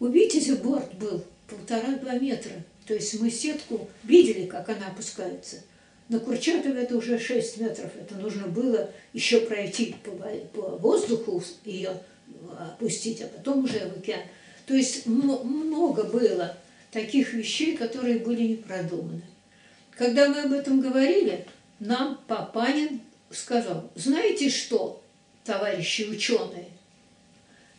У 0.00 0.06
Витязя 0.06 0.56
борт 0.56 0.94
был 0.94 1.22
полтора-два 1.48 2.18
метра. 2.18 2.64
То 2.86 2.94
есть 2.94 3.20
мы 3.20 3.30
сетку 3.30 3.88
видели, 4.04 4.46
как 4.46 4.68
она 4.68 4.88
опускается– 4.88 5.62
на 6.08 6.20
Курчатове 6.20 6.82
это 6.82 6.96
уже 6.96 7.18
6 7.18 7.58
метров. 7.58 7.90
Это 8.00 8.14
нужно 8.16 8.46
было 8.46 8.90
еще 9.12 9.40
пройти 9.40 9.94
по, 10.02 10.12
по 10.54 10.76
воздуху, 10.78 11.42
ее 11.64 12.00
опустить, 12.58 13.20
а 13.20 13.26
потом 13.26 13.64
уже 13.64 13.80
в 13.80 13.98
океан. 13.98 14.20
То 14.66 14.74
есть 14.74 15.06
много 15.06 16.04
было 16.04 16.56
таких 16.90 17.34
вещей, 17.34 17.76
которые 17.76 18.20
были 18.20 18.42
не 18.42 18.56
продуманы. 18.56 19.22
Когда 19.98 20.28
мы 20.28 20.42
об 20.42 20.52
этом 20.52 20.80
говорили, 20.80 21.44
нам 21.80 22.20
Папанин 22.28 23.00
сказал, 23.32 23.90
знаете 23.96 24.48
что, 24.48 25.02
товарищи 25.42 26.02
ученые, 26.02 26.68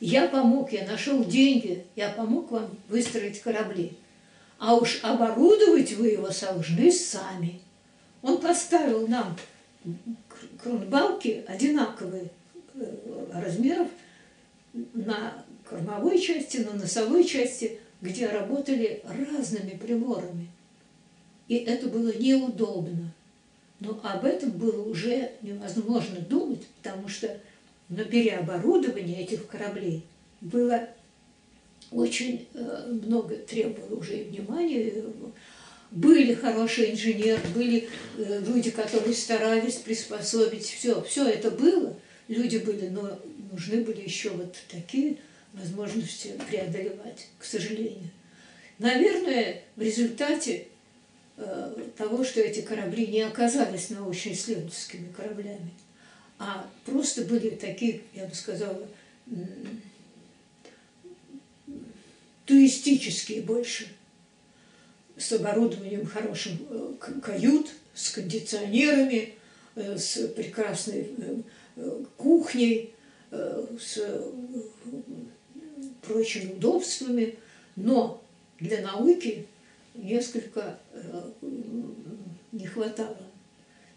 я 0.01 0.27
помог, 0.27 0.73
я 0.73 0.85
нашел 0.85 1.23
деньги, 1.23 1.85
я 1.95 2.09
помог 2.09 2.51
вам 2.51 2.77
выстроить 2.89 3.41
корабли. 3.41 3.93
А 4.57 4.75
уж 4.75 4.99
оборудовать 5.01 5.93
вы 5.93 6.09
его 6.09 6.27
должны 6.29 6.91
сами. 6.91 7.61
Он 8.21 8.37
поставил 8.39 9.07
нам 9.07 9.37
кронбалки 10.61 11.45
одинаковые 11.47 12.31
э, 12.75 13.31
размеров 13.33 13.87
на 14.73 15.45
кормовой 15.63 16.19
части, 16.19 16.57
на 16.57 16.73
носовой 16.73 17.23
части, 17.23 17.79
где 18.01 18.27
работали 18.27 19.01
разными 19.05 19.77
приборами. 19.77 20.49
И 21.49 21.55
это 21.55 21.87
было 21.87 22.15
неудобно. 22.15 23.11
Но 23.81 23.99
об 24.03 24.23
этом 24.23 24.51
было 24.51 24.87
уже 24.87 25.31
невозможно 25.41 26.19
думать, 26.21 26.65
потому 26.81 27.09
что 27.09 27.37
на 27.89 28.05
переоборудование 28.05 29.23
этих 29.23 29.47
кораблей 29.47 30.05
было 30.41 30.87
очень 31.91 32.47
э, 32.53 32.99
много 33.03 33.35
требовало 33.35 33.99
уже 33.99 34.19
и 34.19 34.23
внимания, 34.25 34.93
были 35.89 36.35
хорошие 36.35 36.91
инженеры, 36.91 37.41
были 37.55 37.89
э, 38.17 38.43
люди, 38.45 38.69
которые 38.69 39.15
старались 39.15 39.75
приспособить 39.75 40.65
все. 40.65 41.01
Все 41.01 41.27
это 41.27 41.49
было, 41.49 41.97
люди 42.27 42.57
были, 42.57 42.89
но 42.89 43.19
нужны 43.51 43.81
были 43.81 44.01
еще 44.01 44.29
вот 44.29 44.55
такие 44.69 45.17
возможности 45.53 46.33
преодолевать, 46.47 47.27
к 47.39 47.43
сожалению. 47.43 48.11
Наверное, 48.77 49.63
в 49.75 49.81
результате 49.81 50.67
того, 51.97 52.23
что 52.23 52.41
эти 52.41 52.61
корабли 52.61 53.07
не 53.07 53.21
оказались 53.21 53.89
научно-исследовательскими 53.89 55.11
кораблями, 55.11 55.71
а 56.37 56.69
просто 56.85 57.23
были 57.23 57.51
такие, 57.51 58.01
я 58.13 58.25
бы 58.25 58.35
сказала, 58.35 58.87
туристические 62.45 63.41
больше– 63.41 63.87
с 65.19 65.33
оборудованием 65.33 66.05
хорошим 66.05 66.57
э, 66.69 66.93
кают, 67.21 67.67
с 67.93 68.09
кондиционерами, 68.09 69.35
э, 69.75 69.97
с 69.97 70.27
прекрасной 70.29 71.09
кухней, 72.17 72.93
с 73.31 74.01
прочими 76.01 76.51
удобствами, 76.51 77.35
но 77.77 78.21
для 78.59 78.81
науки 78.81 79.47
несколько 80.03 80.79
не 82.51 82.65
хватало. 82.65 83.17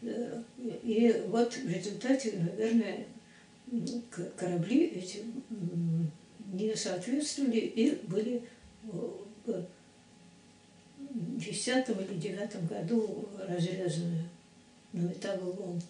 И 0.02 1.22
вот 1.28 1.54
в 1.54 1.68
результате, 1.68 2.32
наверное, 2.38 3.06
корабли 4.36 4.86
эти 4.86 5.24
не 6.52 6.74
соответствовали 6.74 7.58
и 7.60 7.94
были 8.06 8.42
в 8.84 9.64
десятом 11.08 12.00
или 12.00 12.18
девятом 12.18 12.66
году 12.66 13.28
разрезаны 13.48 14.24
на 14.92 15.02
металлолом. 15.02 15.80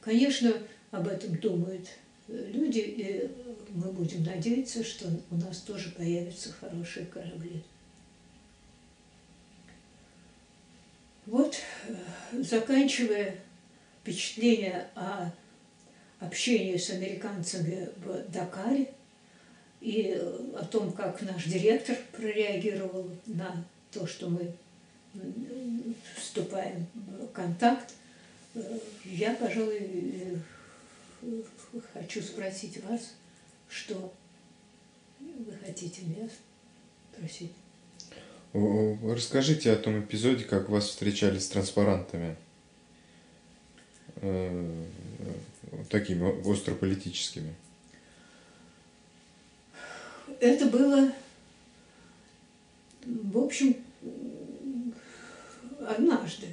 Конечно, 0.00 0.52
об 0.90 1.08
этом 1.08 1.36
думают 1.36 1.88
люди, 2.28 2.78
и 2.78 3.30
мы 3.70 3.90
будем 3.92 4.22
надеяться, 4.24 4.84
что 4.84 5.08
у 5.30 5.36
нас 5.36 5.58
тоже 5.60 5.90
появятся 5.90 6.52
хорошие 6.52 7.06
корабли. 7.06 7.62
Вот, 11.26 11.56
заканчивая 12.32 13.34
впечатление 14.00 14.86
о 14.94 15.32
общении 16.20 16.76
с 16.76 16.90
американцами 16.90 17.88
в 17.96 18.30
Дакаре 18.30 18.92
и 19.80 20.12
о 20.54 20.64
том, 20.64 20.92
как 20.92 21.20
наш 21.22 21.44
директор 21.44 21.96
прореагировал 22.12 23.10
на 23.26 23.64
то, 23.90 24.06
что 24.06 24.28
мы 24.28 24.52
вступаем 26.14 26.86
в 26.94 27.26
контакт, 27.32 27.92
я, 29.04 29.34
пожалуй, 29.34 30.38
хочу 31.92 32.22
спросить 32.22 32.82
вас, 32.84 33.14
что 33.68 34.12
вы 35.18 35.52
хотите 35.64 36.02
меня 36.02 36.28
спросить. 37.12 37.50
Расскажите 38.56 39.70
о 39.70 39.76
том 39.76 40.00
эпизоде, 40.00 40.44
как 40.44 40.70
вас 40.70 40.88
встречали 40.88 41.38
с 41.38 41.48
транспарантами. 41.48 42.36
Э, 44.22 44.84
такими 45.90 46.50
острополитическими. 46.50 47.54
Это 50.40 50.66
было, 50.66 51.12
в 53.04 53.38
общем, 53.38 53.76
однажды. 55.86 56.46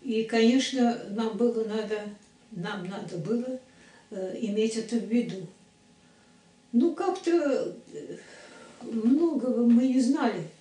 И, 0.00 0.24
конечно, 0.24 0.98
нам 1.10 1.36
было 1.36 1.64
надо, 1.64 2.08
нам 2.52 2.86
надо 2.86 3.18
было 3.18 3.60
э, 4.10 4.38
иметь 4.40 4.76
это 4.76 4.96
в 4.96 5.04
виду. 5.12 5.46
Ну, 6.72 6.94
как-то 6.94 7.76
многого 8.82 9.66
мы 9.66 9.88
не 9.88 10.00
знали 10.00 10.53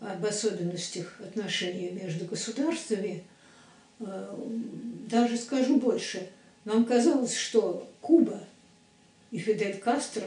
об 0.00 0.24
особенностях 0.24 1.20
отношений 1.20 1.90
между 1.90 2.24
государствами. 2.24 3.24
Э, 4.00 4.34
даже 5.08 5.36
скажу 5.36 5.76
больше, 5.76 6.28
нам 6.64 6.84
казалось, 6.84 7.36
что 7.36 7.88
Куба 8.00 8.40
и 9.30 9.38
Фидель 9.38 9.78
Кастро 9.78 10.24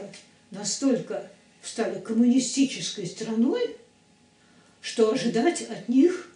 настолько 0.50 1.30
стали 1.62 2.00
коммунистической 2.00 3.06
страной, 3.06 3.76
что 4.80 5.12
ожидать 5.12 5.62
от 5.62 5.88
них 5.88 6.30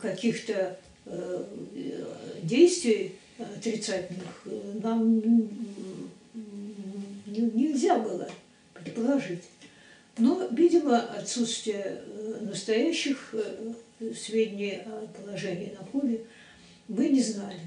каких-то 0.00 0.78
э, 1.06 1.44
действий 2.42 3.16
отрицательных 3.38 4.46
нам 4.82 5.20
нельзя 7.26 7.98
было 7.98 8.28
предположить. 8.74 9.42
Но, 10.18 10.48
видимо, 10.50 11.00
отсутствие 11.00 12.02
э, 12.04 12.38
настоящих 12.42 13.32
э, 13.32 13.72
сведений 14.14 14.82
о 14.84 15.06
положении 15.06 15.74
на 15.78 15.84
Кубе 15.86 16.24
мы 16.88 17.08
не 17.08 17.22
знали. 17.22 17.60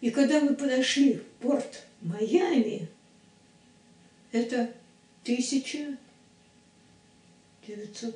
И 0.00 0.10
когда 0.10 0.40
мы 0.40 0.54
подошли 0.54 1.14
в 1.14 1.22
порт 1.42 1.84
Майами, 2.00 2.88
это 4.32 4.70
1900 5.24 8.14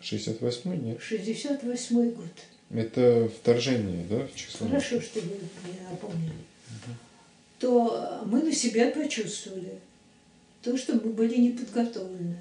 68 0.00 0.84
нет? 0.84 1.00
68 1.00 2.10
год. 2.10 2.26
Это 2.70 3.28
вторжение, 3.28 4.06
да, 4.08 4.26
в 4.26 4.34
число? 4.34 4.66
Хорошо, 4.66 5.00
что 5.00 5.20
вы 5.20 5.36
меня 5.64 5.90
напомнили. 5.90 6.30
Угу. 6.30 6.94
То 7.60 8.22
мы 8.26 8.42
на 8.42 8.52
себя 8.52 8.90
почувствовали 8.90 9.78
то, 10.64 10.76
что 10.76 10.94
мы 10.94 11.12
были 11.12 11.36
не 11.36 11.50
подготовлены 11.50 12.38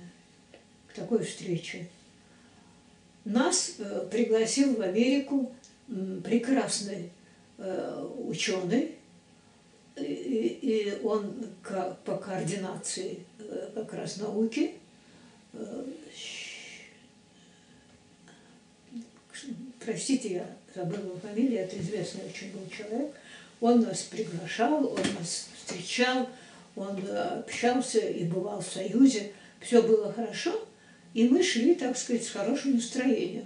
к 0.87 0.93
такой 0.93 1.23
встрече. 1.23 1.87
Нас 3.25 3.75
э, 3.79 4.07
пригласил 4.09 4.75
в 4.75 4.81
Америку 4.81 5.53
прекрасный 6.23 7.11
э, 7.57 8.07
ученый, 8.25 8.95
и, 9.95 10.99
он 11.03 11.35
по 12.03 12.17
координации 12.17 13.25
э, 13.39 13.69
как 13.75 13.93
раз 13.93 14.17
науки 14.17 14.71
простите, 19.85 20.33
я 20.33 20.47
забыла 20.73 21.19
фамилию, 21.19 21.59
это 21.59 21.79
известный 21.79 22.25
очень 22.25 22.51
был 22.51 22.67
человек, 22.69 23.13
он 23.61 23.81
нас 23.81 24.03
приглашал, 24.03 24.85
он 24.85 25.03
нас 25.19 25.47
встречал, 25.57 26.29
он 26.75 26.99
э, 27.05 27.39
общался 27.39 27.99
и 27.99 28.23
бывал 28.23 28.61
в 28.61 28.67
Союзе, 28.67 29.31
все 29.59 29.81
было 29.81 30.11
хорошо, 30.11 30.67
и 31.13 31.27
мы 31.27 31.43
шли, 31.43 31.75
так 31.75 31.97
сказать, 31.97 32.23
с 32.23 32.29
хорошим 32.29 32.75
настроением. 32.75 33.45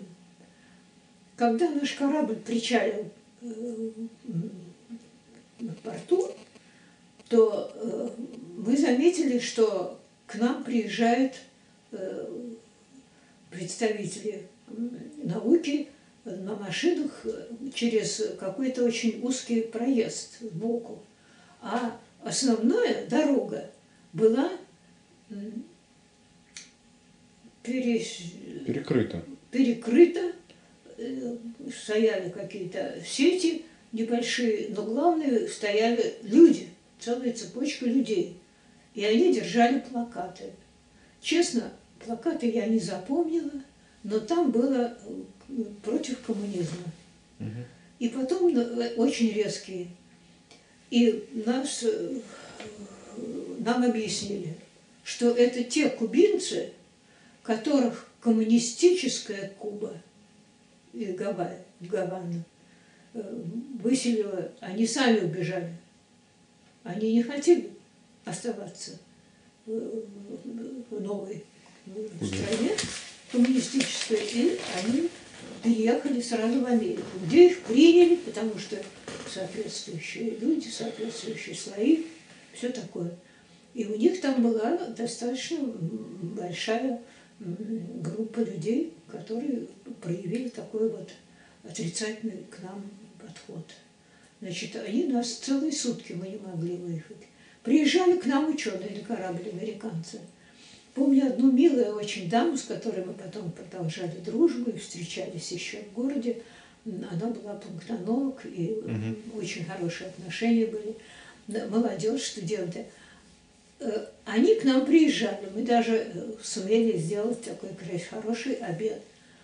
Когда 1.35 1.69
наш 1.69 1.93
корабль 1.93 2.37
причалил 2.37 3.09
э, 3.41 3.89
на 5.59 5.73
порту, 5.83 6.31
то 7.29 7.71
э, 7.75 8.09
мы 8.57 8.77
заметили, 8.77 9.39
что 9.39 9.99
к 10.25 10.35
нам 10.35 10.63
приезжают 10.63 11.35
представители 13.49 14.45
науки 15.23 15.87
на 16.25 16.55
машинах 16.55 17.25
через 17.73 18.21
какой-то 18.37 18.83
очень 18.83 19.21
узкий 19.23 19.61
проезд 19.61 20.41
сбоку. 20.41 20.99
А 21.61 21.97
основная 22.27 23.07
дорога 23.07 23.69
была 24.13 24.51
пере... 27.63 28.05
перекрыта. 28.65 29.23
перекрыта, 29.51 30.31
э, 30.97 31.37
стояли 31.71 32.29
какие-то 32.29 33.01
сети 33.05 33.63
небольшие, 33.91 34.69
но 34.75 34.83
главное 34.83 35.47
стояли 35.47 36.15
люди, 36.23 36.69
целая 36.99 37.33
цепочка 37.33 37.85
людей. 37.85 38.37
И 38.93 39.05
они 39.05 39.33
держали 39.33 39.79
плакаты. 39.79 40.45
Честно, 41.21 41.71
плакаты 42.03 42.49
я 42.49 42.65
не 42.65 42.79
запомнила, 42.79 43.51
но 44.03 44.19
там 44.19 44.51
было 44.51 44.97
э, 45.49 45.63
против 45.83 46.19
коммунизма. 46.21 46.85
Угу. 47.39 47.63
И 47.99 48.09
потом 48.09 48.57
э, 48.57 48.93
очень 48.95 49.31
резкие 49.31 49.87
и 50.89 51.27
нас, 51.45 51.83
э, 51.83 52.19
нам 53.59 53.83
объяснили, 53.83 54.55
что 55.03 55.31
это 55.31 55.63
те 55.63 55.89
кубинцы, 55.89 56.71
которых 57.43 58.09
коммунистическая 58.21 59.53
Куба 59.59 59.93
и 60.93 61.05
Гавана 61.05 62.43
э, 63.13 63.43
выселила, 63.81 64.51
они 64.59 64.87
сами 64.87 65.19
убежали. 65.19 65.73
Они 66.83 67.13
не 67.13 67.23
хотели 67.23 67.71
оставаться 68.23 68.97
в 69.65 71.01
новой 71.01 71.43
стране 72.21 72.71
коммунистической, 73.31 74.19
и 74.33 74.59
они 74.83 75.09
переехали 75.63 76.21
сразу 76.21 76.61
в 76.61 76.65
Америку, 76.65 77.03
где 77.25 77.47
их 77.47 77.61
приняли, 77.61 78.15
потому 78.15 78.57
что 78.57 78.77
соответствующие 79.31 80.31
люди, 80.39 80.67
соответствующие 80.67 81.55
слои, 81.55 82.03
все 82.53 82.69
такое. 82.69 83.11
И 83.73 83.85
у 83.85 83.95
них 83.95 84.21
там 84.21 84.41
была 84.41 84.77
достаточно 84.87 85.59
большая 85.59 87.01
группа 87.39 88.39
людей, 88.39 88.93
которые 89.07 89.67
проявили 90.01 90.49
такой 90.49 90.89
вот 90.89 91.09
отрицательный 91.63 92.45
к 92.49 92.63
нам 92.63 92.89
подход. 93.19 93.65
Значит, 94.41 94.75
они 94.75 95.05
нас 95.05 95.33
целые 95.33 95.71
сутки 95.71 96.13
мы 96.13 96.27
не 96.29 96.37
могли 96.37 96.75
выехать. 96.77 97.17
Приезжали 97.63 98.17
к 98.17 98.25
нам 98.25 98.49
ученые 98.49 98.91
на 98.97 99.03
корабль 99.03 99.49
американцы. 99.49 100.21
Помню 100.97 101.27
одну 101.27 101.51
милую 101.51 101.95
очень 101.95 102.27
даму, 102.29 102.57
с 102.57 102.63
которой 102.63 103.05
мы 103.05 103.13
потом 103.13 103.51
продолжали 103.51 104.19
дружбу 104.25 104.71
и 104.71 104.77
встречались 104.77 105.51
еще 105.51 105.77
в 105.77 105.93
городе. 105.93 106.41
Она 106.85 107.27
была 107.27 107.53
пунктонолог, 107.53 108.41
и 108.45 108.81
угу. 108.83 109.39
очень 109.39 109.63
хорошие 109.65 110.09
отношения 110.09 110.65
были. 110.65 110.95
Молодежь, 111.69 112.23
студенты. 112.23 112.85
Э, 113.79 114.07
они 114.25 114.55
к 114.55 114.63
нам 114.63 114.85
приезжали, 114.85 115.49
мы 115.53 115.61
даже 115.61 115.95
э, 115.95 116.33
сумели 116.41 116.97
сделать 116.97 117.41
такой 117.43 117.69
хороший 118.09 118.53
обед. 118.55 119.01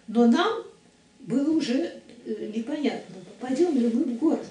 Но 0.08 0.28
нам 0.28 0.64
было 1.20 1.52
уже 1.52 1.94
э, 2.26 2.52
непонятно, 2.56 3.16
попадем 3.40 3.78
ли 3.78 3.88
мы 3.88 4.04
в 4.04 4.18
город. 4.18 4.48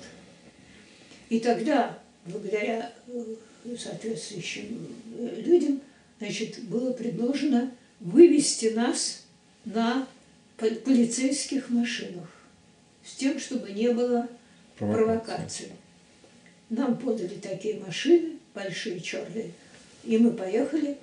И 1.29 1.41
тогда, 1.41 1.99
благодаря 2.27 2.93
соответствующим 3.79 4.87
людям, 5.39 5.81
значит, 6.23 6.63
было 6.65 6.93
предложено 6.93 7.73
вывести 7.99 8.67
нас 8.67 9.25
на 9.65 10.07
полицейских 10.57 11.69
машинах 11.69 12.29
с 13.05 13.15
тем, 13.17 13.41
чтобы 13.41 13.73
не 13.73 13.93
было 13.93 14.29
провокации. 14.79 15.73
Нам 16.71 16.97
подали 16.97 17.35
такие 17.43 17.81
машины, 17.81 18.39
большие 18.55 19.01
черные, 19.01 19.51
и 20.05 20.17
мы 20.17 20.31
поехали. 20.31 20.97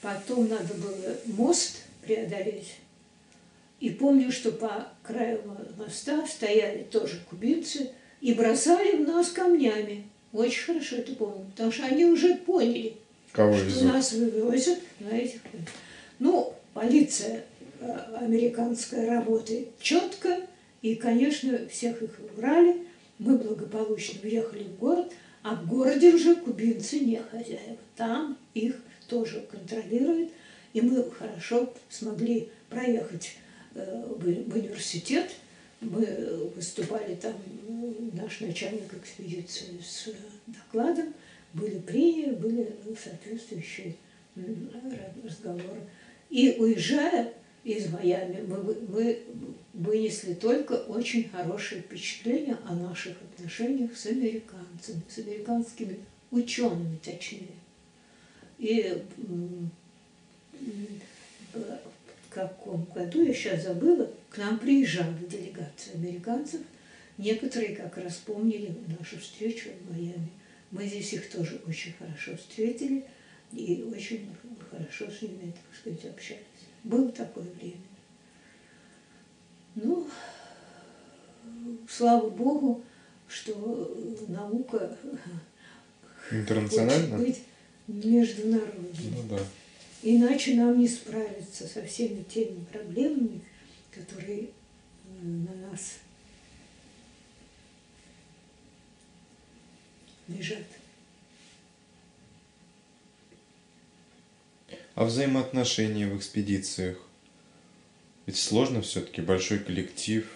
Потом 0.00 0.48
надо 0.48 0.74
было 0.74 1.16
мост 1.26 1.78
преодолеть. 2.02 2.76
И 3.80 3.90
помню, 3.90 4.30
что 4.30 4.52
по 4.52 4.92
краю 5.02 5.42
моста 5.76 6.24
стояли 6.26 6.84
тоже 6.84 7.20
кубинцы 7.28 7.90
и 8.20 8.32
бросали 8.32 8.96
в 8.96 9.08
нас 9.08 9.30
камнями. 9.30 10.04
Очень 10.32 10.66
хорошо 10.66 10.96
это 10.96 11.16
помню, 11.16 11.46
потому 11.50 11.72
что 11.72 11.84
они 11.84 12.04
уже 12.04 12.36
поняли, 12.36 12.96
Кого 13.32 13.54
что 13.56 13.64
везут? 13.64 13.92
нас 13.92 14.12
вывозят 14.12 14.78
на 14.98 15.10
этих. 15.10 15.40
Ну, 16.18 16.54
полиция 16.74 17.44
э, 17.80 17.86
американская 18.20 19.08
работает 19.08 19.68
четко, 19.80 20.40
и, 20.82 20.94
конечно, 20.94 21.68
всех 21.68 22.02
их 22.02 22.18
убрали. 22.32 22.86
Мы 23.18 23.36
благополучно 23.36 24.20
въехали 24.22 24.64
в 24.64 24.78
город, 24.78 25.12
а 25.42 25.54
в 25.54 25.66
городе 25.66 26.14
уже 26.14 26.36
кубинцы 26.36 27.00
не 27.00 27.18
хозяева. 27.18 27.78
Там 27.96 28.38
их 28.54 28.76
тоже 29.08 29.46
контролируют, 29.50 30.30
и 30.72 30.80
мы 30.80 31.10
хорошо 31.10 31.72
смогли 31.88 32.48
проехать 32.68 33.36
э, 33.74 34.04
в 34.08 34.26
университет. 34.26 35.30
Мы 35.80 36.50
выступали 36.54 37.14
там, 37.14 37.34
наш 38.12 38.40
начальник 38.40 38.92
экспедиции 38.92 39.80
с 39.82 40.08
докладом, 40.46 41.14
были 41.52 41.78
прения, 41.78 42.32
были 42.32 42.74
соответствующие 43.02 43.94
разговоры. 45.24 45.80
И 46.28 46.56
уезжая 46.58 47.32
из 47.64 47.90
Майами, 47.90 48.42
мы, 48.46 48.74
мы 48.88 49.22
вынесли 49.74 50.34
только 50.34 50.74
очень 50.74 51.28
хорошее 51.28 51.82
впечатление 51.82 52.56
о 52.64 52.74
наших 52.74 53.16
отношениях 53.22 53.96
с 53.96 54.06
американцами, 54.06 55.02
с 55.08 55.18
американскими 55.18 55.98
учеными, 56.30 56.98
точнее. 57.02 57.48
И 58.58 59.02
в 61.52 62.30
каком 62.30 62.84
году, 62.94 63.22
я 63.24 63.34
сейчас 63.34 63.64
забыла, 63.64 64.10
к 64.28 64.38
нам 64.38 64.58
приезжала 64.58 65.12
делегация 65.28 65.94
американцев. 65.94 66.60
Некоторые 67.18 67.74
как 67.74 67.96
раз 67.98 68.16
помнили 68.16 68.72
нашу 68.98 69.18
встречу 69.18 69.70
в 69.80 69.92
Майами. 69.92 70.30
Мы 70.70 70.86
здесь 70.86 71.12
их 71.12 71.30
тоже 71.30 71.60
очень 71.66 71.92
хорошо 71.94 72.36
встретили 72.36 73.04
и 73.52 73.82
очень 73.82 74.28
хорошо 74.70 75.10
с 75.10 75.22
ними, 75.22 75.52
так 75.52 75.78
сказать, 75.78 76.04
общались. 76.14 76.44
Было 76.84 77.10
такое 77.10 77.44
время. 77.60 77.80
Ну, 79.74 80.08
слава 81.88 82.30
Богу, 82.30 82.82
что 83.28 83.96
наука 84.28 84.96
Интернационально? 86.30 87.18
хочет 87.18 87.36
быть 87.88 88.04
международной. 88.04 89.10
Ну 89.10 89.22
да. 89.28 89.38
Иначе 90.02 90.54
нам 90.54 90.78
не 90.78 90.88
справиться 90.88 91.66
со 91.66 91.84
всеми 91.84 92.22
теми 92.22 92.64
проблемами, 92.72 93.42
которые 93.90 94.50
на 95.20 95.54
нас 95.70 95.98
лежат. 100.36 100.64
А 104.94 105.04
взаимоотношения 105.04 106.06
в 106.06 106.16
экспедициях? 106.16 106.98
Ведь 108.26 108.36
сложно 108.36 108.82
все-таки, 108.82 109.22
большой 109.22 109.58
коллектив, 109.58 110.30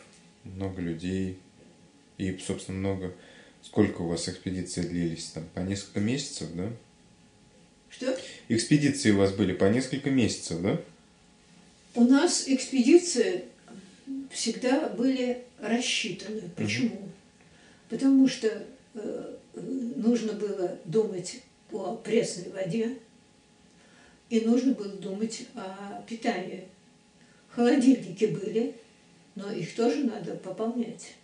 много 0.45 0.81
людей 0.81 1.39
и, 2.19 2.37
собственно, 2.39 2.79
много... 2.79 3.15
Сколько 3.63 4.03
у 4.03 4.09
вас 4.09 4.29
экспедиции 4.29 4.83
длились 4.83 5.27
там? 5.27 5.45
По 5.55 5.61
несколько 5.61 6.01
месяцев, 6.01 6.49
да? 6.53 6.71
Что? 7.89 8.19
Экспедиции 8.49 9.11
у 9.11 9.19
вас 9.19 9.33
были 9.33 9.55
по 9.55 9.65
несколько 9.65 10.11
месяцев, 10.11 10.61
да? 10.61 10.81
У 11.95 12.05
нас 12.05 12.45
экспедиции 12.47 13.45
всегда 14.31 14.89
были 14.91 15.45
рассчитаны. 15.61 16.43
Почему? 16.57 16.95
Угу. 16.97 17.11
Потому 17.89 18.29
что 18.29 18.67
э, 18.95 19.37
нужно 19.55 20.33
было 20.33 20.79
думать 20.85 21.43
о 21.73 21.97
пресной 21.97 22.51
воде, 22.53 22.99
и 24.31 24.41
нужно 24.41 24.75
было 24.75 24.89
думать 24.89 25.47
о 25.55 26.03
питании. 26.03 26.65
Холодильники 27.49 28.25
были, 28.27 28.75
но 29.35 29.53
их 29.53 29.75
тоже 29.75 30.05
надо 30.05 30.35
пополнять. 30.35 31.15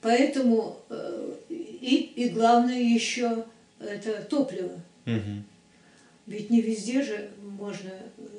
Поэтому 0.00 0.80
э, 0.90 1.34
и, 1.48 2.12
и 2.16 2.28
главное 2.28 2.80
еще 2.80 3.44
это 3.78 4.22
топливо. 4.22 4.80
Угу. 5.06 5.42
Ведь 6.26 6.50
не 6.50 6.60
везде 6.62 7.02
же 7.02 7.30
можно 7.42 7.90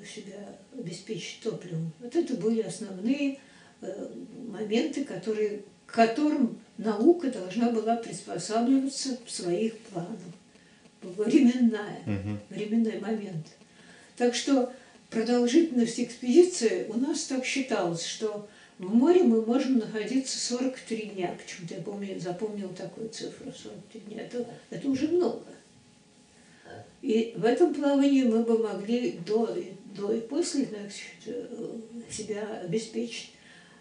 себя 0.06 0.58
обеспечить 0.78 1.42
топливом. 1.42 1.92
Вот 2.00 2.16
это 2.16 2.36
были 2.36 2.62
основные 2.62 3.40
э, 3.82 4.10
моменты, 4.50 5.06
которые, 5.06 5.62
к 5.86 5.94
которым 5.94 6.60
наука 6.78 7.32
должна 7.32 7.70
была 7.72 7.96
приспосабливаться 7.96 9.18
в 9.26 9.32
своих 9.32 9.78
планах. 9.80 10.20
Временная, 11.02 12.00
угу. 12.06 12.38
временной 12.50 13.00
момент. 13.00 13.46
Так 14.18 14.34
что 14.34 14.74
продолжительность 15.10 16.00
экспедиции 16.00 16.88
у 16.90 16.98
нас 16.98 17.26
так 17.26 17.46
считалось, 17.46 18.04
что 18.04 18.48
в 18.80 18.94
море 18.94 19.24
мы 19.24 19.46
можем 19.46 19.78
находиться 19.78 20.38
43 20.38 20.98
дня. 21.08 21.38
Почему-то 21.42 21.76
я 21.76 21.82
помню, 21.82 22.20
запомнил 22.20 22.70
такую 22.70 23.10
цифру 23.10 23.52
43 23.52 24.02
дня. 24.02 24.24
Это, 24.24 24.46
это 24.70 24.90
уже 24.90 25.08
много. 25.08 25.44
И 27.02 27.34
в 27.38 27.46
этом 27.46 27.74
плавании 27.74 28.24
мы 28.24 28.44
бы 28.44 28.58
могли 28.58 29.20
до, 29.26 29.56
до 29.96 30.12
и 30.12 30.22
после 30.22 30.66
значит, 30.66 31.46
себя 32.10 32.62
обеспечить. 32.64 33.32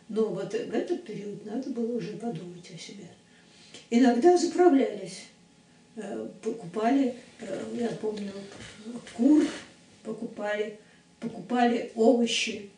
Но 0.09 0.26
вот 0.26 0.52
в 0.52 0.74
этот 0.74 1.05
период 1.05 1.44
надо 1.46 1.70
было 1.70 1.96
уже 1.96 2.16
подумать 2.16 2.70
о 2.74 2.78
себе. 2.78 3.07
Иногда 3.90 4.36
заправлялись, 4.36 5.26
э, 5.96 6.28
покупали, 6.42 7.14
э, 7.40 7.64
я 7.78 7.88
помню, 7.88 8.32
кур, 9.16 9.44
покупали, 10.02 10.78
покупали 11.20 11.92
овощи, 11.94 12.70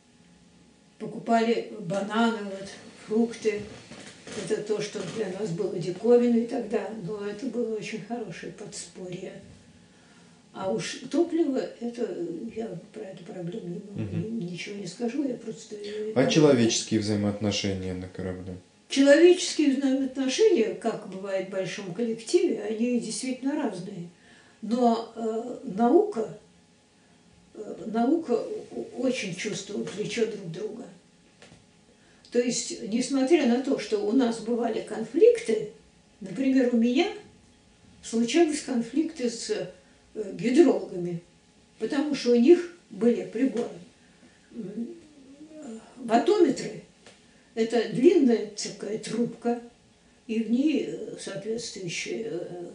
покупали 0.99 1.73
бананы, 1.81 2.45
вот, 2.45 2.69
фрукты. 3.07 3.63
Это 4.45 4.63
то, 4.63 4.81
что 4.81 5.01
для 5.17 5.29
нас 5.39 5.51
было 5.51 5.79
диковиной 5.79 6.47
тогда, 6.47 6.89
но 7.05 7.27
это 7.27 7.47
было 7.47 7.77
очень 7.77 8.03
хорошее 8.03 8.53
подспорье. 8.53 9.33
А 10.59 10.71
уж 10.71 11.03
топливо, 11.11 11.59
это 11.81 12.17
я 12.55 12.67
про 12.93 13.03
эту 13.03 13.25
проблему 13.25 13.77
угу. 13.95 14.17
ничего 14.41 14.77
не 14.77 14.87
скажу, 14.87 15.23
я 15.29 15.35
просто... 15.35 15.77
А 16.15 16.27
человеческие 16.27 17.01
взаимоотношения 17.01 17.93
на 17.93 18.09
корабле? 18.09 18.57
Человеческие 18.89 19.77
взаимоотношения, 19.77 20.75
как 20.75 21.09
бывает 21.09 21.49
в 21.49 21.51
большом 21.51 21.93
коллективе, 21.93 22.63
они 22.63 22.99
действительно 23.01 23.55
разные. 23.55 24.09
Но 24.63 25.13
э, 25.15 25.59
наука 25.77 26.39
наука 27.87 28.39
очень 28.97 29.35
чувствует 29.35 29.91
плечо 29.91 30.27
друг 30.27 30.51
друга. 30.53 30.85
То 32.31 32.39
есть, 32.41 32.83
несмотря 32.83 33.47
на 33.47 33.63
то, 33.63 33.79
что 33.79 33.99
у 33.99 34.13
нас 34.13 34.41
бывали 34.41 34.81
конфликты, 34.81 35.71
например, 36.21 36.71
у 36.73 36.77
меня 36.77 37.07
случались 38.03 38.63
конфликты 38.63 39.31
с 39.31 39.51
э, 39.51 39.71
гидрологами, 40.33 41.23
потому 41.79 42.15
что 42.15 42.33
у 42.33 42.37
них 42.37 42.77
были 42.91 43.25
приборы. 43.25 43.69
Ватометры– 45.97 46.83
это 47.55 47.89
длинная 47.91 48.51
такая 48.57 48.99
трубка, 48.99 49.61
и 50.27 50.43
в 50.43 50.51
ней 50.51 50.87
э, 50.89 51.17
соответствующие 51.21 52.29
э, 52.31 52.71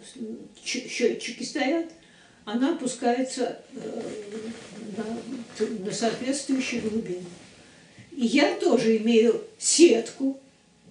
счетчики 0.63 1.43
стоят– 1.43 1.87
она 2.45 2.73
опускается 2.73 3.59
э, 3.73 4.01
на, 4.97 5.85
на 5.85 5.91
соответствующую 5.91 6.81
глубину. 6.89 7.29
И 8.11 8.25
я 8.25 8.55
тоже 8.55 8.97
имею 8.97 9.41
сетку 9.57 10.39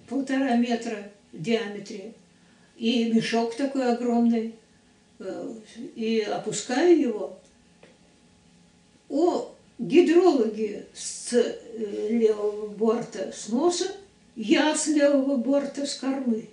полтора 0.07 0.55
метра 0.55 1.11
в 1.31 1.41
диаметре 1.41 2.13
и 2.77 3.11
мешок 3.11 3.55
такой 3.55 3.91
огромный, 3.91 4.47
э, 4.47 4.51
и 5.95 6.21
опускаю 6.21 6.99
его. 6.99 7.39
О, 9.09 9.53
гидрологи 9.77 10.85
с 10.93 11.33
э, 11.33 12.07
левого 12.09 12.67
борта 12.67 13.31
с 13.35 13.49
носа, 13.49 13.91
я 14.35 14.75
с 14.75 14.87
левого 14.87 15.37
борта 15.37 15.85
с 15.85 15.95
кормы. 15.95 16.49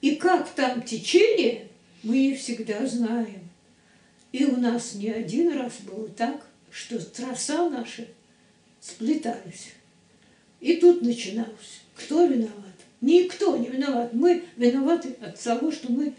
И 0.00 0.16
как 0.16 0.48
там 0.50 0.82
течение, 0.82 1.68
мы 2.02 2.18
не 2.18 2.34
всегда 2.34 2.86
знаем. 2.86 3.48
И 4.32 4.44
у 4.44 4.56
нас 4.56 4.94
не 4.94 5.10
один 5.10 5.56
раз 5.56 5.74
было 5.80 6.08
так, 6.08 6.46
что 6.70 7.04
троса 7.04 7.68
наши 7.68 8.08
сплетались. 8.80 9.72
И 10.60 10.76
тут 10.76 11.02
начиналось. 11.02 11.82
Кто 11.94 12.24
виноват? 12.24 12.54
Никто 13.00 13.56
не 13.56 13.68
виноват. 13.68 14.12
Мы 14.12 14.44
виноваты 14.56 15.16
от 15.20 15.40
того, 15.40 15.72
что 15.72 15.90
мы 15.90 16.14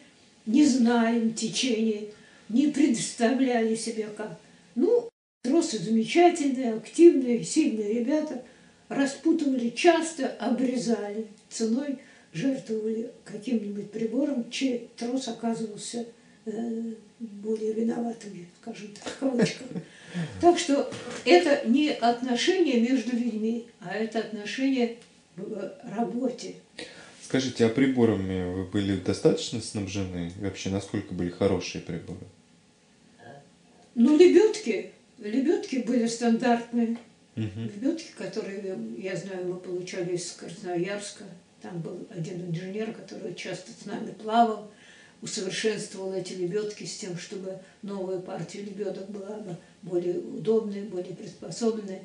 не 0.45 0.65
знаем 0.65 1.33
течения, 1.33 2.05
не 2.49 2.67
представляли 2.67 3.75
себе 3.75 4.07
как. 4.15 4.39
Ну, 4.75 5.09
тросы 5.43 5.79
замечательные, 5.79 6.75
активные, 6.75 7.43
сильные 7.43 7.99
ребята 7.99 8.43
распутывали 8.89 9.69
часто, 9.69 10.27
обрезали 10.39 11.27
ценой, 11.49 11.99
жертвовали 12.33 13.11
каким-нибудь 13.23 13.91
прибором, 13.91 14.49
чей 14.49 14.89
трос 14.97 15.27
оказывался 15.27 16.05
э, 16.45 16.93
более 17.19 17.73
виноватыми, 17.73 18.47
скажем 18.61 18.89
так, 19.01 19.17
в. 19.19 19.65
Так 20.41 20.59
что 20.59 20.91
это 21.25 21.67
не 21.67 21.89
отношение 21.89 22.81
между 22.81 23.15
людьми, 23.15 23.67
а 23.79 23.93
это 23.93 24.19
отношение 24.19 24.97
в 25.37 25.71
работе. 25.95 26.55
Скажите, 27.31 27.65
а 27.65 27.69
приборами 27.69 28.43
вы 28.43 28.65
были 28.65 28.97
достаточно 28.97 29.61
снабжены? 29.61 30.33
Вообще, 30.41 30.69
насколько 30.69 31.13
были 31.13 31.29
хорошие 31.29 31.81
приборы? 31.81 32.19
Ну, 33.95 34.17
лебедки. 34.17 34.91
Лебедки 35.17 35.77
были 35.77 36.07
стандартные. 36.07 36.97
Угу. 37.37 37.61
Лебедки, 37.73 38.11
которые, 38.17 38.77
я 38.97 39.15
знаю, 39.15 39.47
мы 39.47 39.55
получали 39.55 40.17
из 40.17 40.29
Красноярска. 40.33 41.23
Там 41.61 41.79
был 41.79 42.05
один 42.09 42.49
инженер, 42.49 42.91
который 42.91 43.33
часто 43.33 43.71
с 43.71 43.85
нами 43.85 44.11
плавал 44.11 44.69
усовершенствовал 45.21 46.13
эти 46.13 46.33
лебедки 46.33 46.83
с 46.83 46.97
тем, 46.97 47.17
чтобы 47.17 47.59
новая 47.81 48.19
партия 48.19 48.63
лебедок 48.63 49.09
была 49.09 49.37
бы 49.37 49.55
более 49.83 50.19
удобной, 50.19 50.81
более 50.81 51.15
приспособленной. 51.15 52.01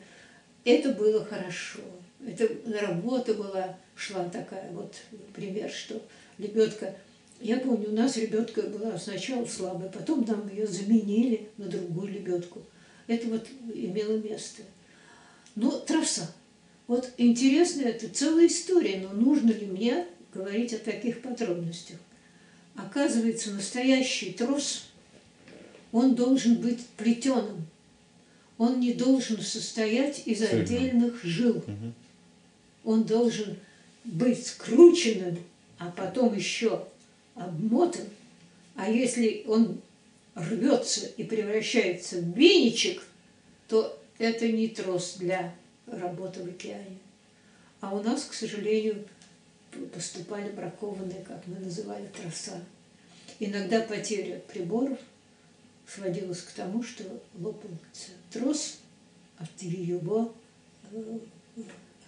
Это 0.65 0.91
было 0.91 1.25
хорошо. 1.25 1.81
Это 2.27 2.49
работа 2.81 3.35
была, 3.35 3.79
шла 3.95 4.29
такая, 4.29 4.71
вот 4.73 4.95
пример, 5.33 5.71
что 5.71 6.03
лебедка 6.39 6.95
я 7.41 7.59
помню, 7.59 7.91
у 7.91 7.95
нас 7.95 8.17
лебедка 8.17 8.63
была 8.63 8.99
сначала 8.99 9.45
слабая, 9.45 9.91
потом 9.91 10.25
нам 10.27 10.49
ее 10.49 10.67
заменили 10.67 11.51
на 11.59 11.67
другую 11.67 12.13
лебедку. 12.13 12.63
Это 13.07 13.29
вот 13.29 13.47
имело 13.75 14.17
место. 14.17 14.63
Но 15.55 15.71
троса. 15.71 16.33
Вот 16.87 17.11
интересно, 17.19 17.83
это 17.83 18.09
целая 18.09 18.47
история, 18.47 19.01
но 19.01 19.13
нужно 19.13 19.51
ли 19.51 19.67
мне 19.67 20.07
говорить 20.33 20.73
о 20.73 20.79
таких 20.79 21.21
подробностях? 21.21 21.99
Оказывается, 22.75 23.51
настоящий 23.53 24.33
трос, 24.33 24.85
он 25.93 26.15
должен 26.15 26.57
быть 26.57 26.87
плетеным. 26.97 27.67
Он 28.59 28.81
не 28.81 28.95
должен 28.95 29.41
состоять 29.41 30.23
из 30.27 30.43
отдельных 30.43 31.23
жил. 31.23 31.63
Он 32.87 33.03
должен 33.03 33.59
быть 34.05 34.47
скрученным, 34.47 35.37
а 35.79 35.91
потом 35.91 36.35
еще 36.35 36.87
обмотан. 37.35 38.07
А 38.77 38.89
если 38.89 39.45
он 39.49 39.81
рвется 40.37 41.07
и 41.17 41.25
превращается 41.25 42.19
в 42.19 42.39
веничек, 42.39 43.03
то 43.67 44.01
это 44.19 44.47
не 44.49 44.69
трос 44.69 45.17
для 45.19 45.53
работы 45.89 46.45
в 46.45 46.47
океане. 46.47 46.99
А 47.81 47.93
у 47.93 48.03
нас, 48.05 48.25
к 48.25 48.33
сожалению, 48.33 49.05
поступали 49.93 50.51
бракованные, 50.51 51.25
как 51.27 51.45
мы 51.49 51.59
называли, 51.59 52.07
троса. 52.07 52.63
Иногда 53.41 53.81
потеря 53.81 54.41
приборов 54.53 54.99
сводилась 55.89 56.41
к 56.41 56.53
тому, 56.53 56.85
что 56.85 57.03
лопался 57.35 58.13
трос 58.31 58.79
от 59.39 59.61
его 59.61 60.33
э, 60.93 61.19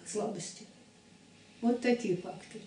слабости. 0.07 0.68
Вот 1.61 1.81
такие 1.81 2.17
факты. 2.17 2.59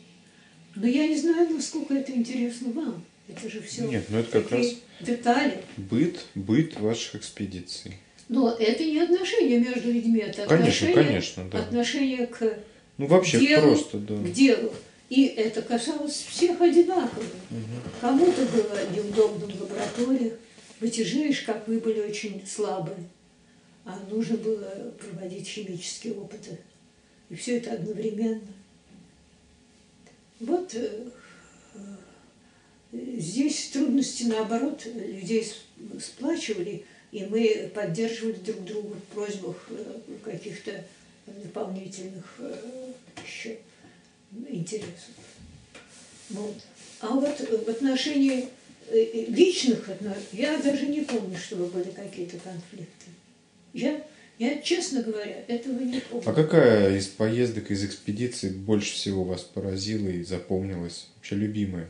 Но 0.75 0.87
я 0.87 1.07
не 1.07 1.17
знаю, 1.17 1.51
насколько 1.51 1.95
это 1.95 2.13
интересно 2.13 2.73
вам. 2.73 3.05
Это 3.29 3.49
же 3.49 3.61
все 3.63 3.87
Нет, 3.87 4.05
ну 4.09 4.19
это 4.19 4.43
как 4.43 4.51
раз 4.51 4.67
детали. 5.01 5.63
Быт, 5.77 6.25
быт 6.35 6.79
ваших 6.81 7.17
экспедиций. 7.17 7.99
Но 8.29 8.51
это 8.51 8.85
не 8.85 8.99
отношение 8.99 9.59
между 9.59 9.93
людьми, 9.93 10.21
это 10.21 10.47
конечно, 10.47 10.57
отношение, 10.57 10.95
конечно, 10.95 11.45
да. 11.51 11.59
отношение 11.59 12.27
к 12.27 12.59
ну, 12.99 13.07
вообще 13.07 13.41
делу, 13.41 13.69
просто, 13.69 13.99
да. 13.99 14.15
к 14.15 14.33
делу. 14.33 14.73
И 15.11 15.27
это 15.27 15.61
касалось 15.61 16.25
всех 16.29 16.61
одинаково. 16.61 17.23
Угу. 17.51 17.61
Кому-то 18.01 18.47
было 18.47 18.79
неудобно 18.97 19.47
в 19.47 19.61
лабораториях, 19.61 20.35
вытяжеешь, 20.81 21.43
как 21.43 21.69
вы 21.69 21.79
были 21.79 22.01
очень 22.01 22.43
слабы, 22.47 22.95
а 23.85 23.99
нужно 24.11 24.37
было 24.39 24.95
проводить 24.99 25.49
химические 25.49 26.15
опыты. 26.15 26.59
И 27.29 27.35
все 27.35 27.59
это 27.59 27.73
одновременно. 27.73 28.41
Вот 30.43 30.75
э, 30.75 31.05
э, 31.75 32.99
здесь 33.17 33.69
трудности, 33.69 34.25
наоборот, 34.25 34.85
людей 34.87 35.47
сплачивали, 36.01 36.85
и 37.13 37.25
мы 37.27 37.71
поддерживали 37.73 38.35
друг 38.35 38.65
друга 38.65 38.95
в 38.97 39.15
просьбах 39.15 39.57
э, 39.71 40.01
каких-то 40.25 40.85
дополнительных 41.27 42.41
еще 43.25 43.59
интересов. 44.49 45.15
Вот. 46.31 46.57
А 47.01 47.09
вот 47.09 47.39
в 47.39 47.69
отношении 47.71 48.49
личных 48.91 49.89
отношений 49.89 50.27
я 50.33 50.59
даже 50.59 50.87
не 50.87 51.03
помню, 51.03 51.39
чтобы 51.39 51.67
были 51.67 51.91
какие-то 51.91 52.39
конфликты. 52.39 53.07
Я 53.73 54.05
я, 54.43 54.61
честно 54.61 55.03
говоря, 55.03 55.45
этого 55.47 55.79
не 55.79 56.01
помню. 56.01 56.29
А 56.29 56.33
какая 56.33 56.97
из 56.97 57.07
поездок, 57.07 57.71
из 57.71 57.85
экспедиций 57.85 58.51
больше 58.51 58.95
всего 58.95 59.23
вас 59.23 59.43
поразила 59.43 60.09
и 60.09 60.25
запомнилась? 60.25 61.09
Вообще 61.15 61.37
любимая? 61.37 61.89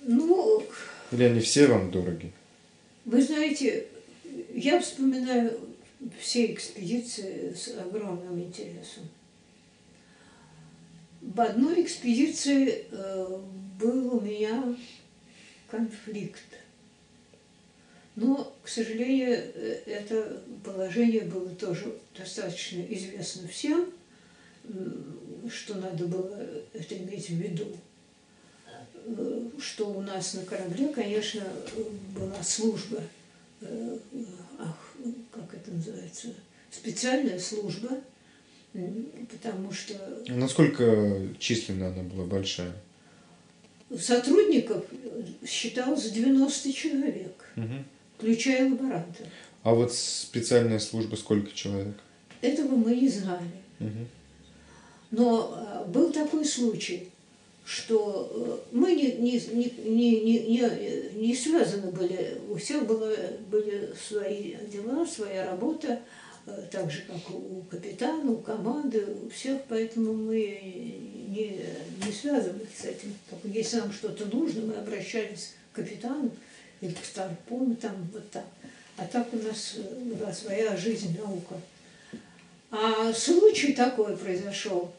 Ну... 0.00 0.64
Или 1.12 1.24
они 1.24 1.40
все 1.40 1.66
вам 1.66 1.90
дороги? 1.90 2.32
Вы 3.04 3.22
знаете, 3.22 3.86
я 4.54 4.80
вспоминаю 4.80 5.60
все 6.18 6.52
экспедиции 6.54 7.52
с 7.52 7.76
огромным 7.78 8.40
интересом. 8.40 9.04
В 11.20 11.38
одной 11.38 11.82
экспедиции 11.82 12.86
э, 12.90 13.40
был 13.78 14.16
у 14.16 14.20
меня 14.22 14.74
конфликт 15.70 16.40
но, 18.20 18.52
к 18.64 18.68
сожалению, 18.68 19.30
э, 19.30 19.80
это 19.86 20.42
положение 20.64 21.22
было 21.22 21.48
тоже 21.50 21.94
достаточно 22.16 22.80
известно 22.80 23.46
всем, 23.46 23.86
что 25.48 25.74
надо 25.76 26.06
было 26.06 26.36
это 26.72 26.96
иметь 26.96 27.28
в 27.28 27.34
виду. 27.34 27.66
Э, 29.06 29.48
что 29.60 29.90
у 29.90 30.00
нас 30.00 30.34
на 30.34 30.42
корабле, 30.42 30.88
конечно, 30.88 31.44
была 32.16 32.42
служба, 32.42 33.02
э, 33.60 33.98
ах, 34.58 34.94
как 35.30 35.54
это 35.54 35.70
называется, 35.70 36.34
специальная 36.72 37.38
служба, 37.38 38.00
потому 39.30 39.72
что... 39.72 39.94
Насколько 40.26 41.22
численно 41.38 41.88
она 41.88 42.02
была 42.02 42.24
большая? 42.24 42.72
Сотрудников 43.96 44.84
считалось 45.46 46.10
90 46.10 46.72
человек. 46.72 47.44
Угу 47.56 47.84
включая 48.18 48.68
лаборанта. 48.68 49.24
А 49.62 49.74
вот 49.74 49.92
специальная 49.92 50.78
служба 50.80 51.16
сколько 51.16 51.52
человек? 51.52 51.94
Этого 52.42 52.74
мы 52.74 52.96
не 52.96 53.08
знали. 53.08 53.50
Угу. 53.80 54.06
Но 55.10 55.54
а, 55.54 55.84
был 55.84 56.12
такой 56.12 56.44
случай, 56.44 57.08
что 57.64 58.30
э, 58.72 58.76
мы 58.76 58.94
не, 58.94 59.12
не, 59.12 59.32
не, 59.52 60.20
не, 60.20 60.40
не, 60.40 61.10
не 61.14 61.34
связаны 61.34 61.90
были, 61.92 62.40
у 62.48 62.56
всех 62.56 62.86
было, 62.86 63.14
были 63.50 63.92
свои 64.08 64.54
дела, 64.72 65.06
своя 65.06 65.46
работа, 65.46 66.00
э, 66.46 66.62
так 66.70 66.90
же, 66.90 67.02
как 67.02 67.34
у 67.34 67.62
капитана, 67.70 68.32
у 68.32 68.38
команды, 68.38 69.04
у 69.22 69.28
всех, 69.28 69.60
поэтому 69.68 70.14
мы 70.14 70.60
не, 71.28 71.60
не 72.06 72.12
связаны 72.12 72.60
с 72.74 72.84
этим. 72.84 73.14
Только 73.28 73.48
если 73.48 73.78
нам 73.78 73.92
что-то 73.92 74.24
нужно, 74.34 74.62
мы 74.62 74.74
обращались 74.74 75.54
к 75.72 75.76
капитану, 75.76 76.30
или 76.80 76.92
к 76.92 77.04
Старпому, 77.04 77.74
там 77.76 78.08
вот 78.12 78.30
так. 78.30 78.44
А 78.96 79.06
так 79.06 79.32
у 79.32 79.36
нас 79.36 79.76
была 79.76 80.32
своя 80.32 80.76
жизнь, 80.76 81.16
наука. 81.18 81.56
А 82.70 83.12
случай 83.12 83.72
такой 83.72 84.16
произошел, 84.16 84.92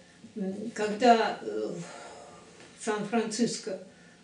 когда 0.74 1.40
в 1.44 1.84
Сан-Франциско 2.84 3.80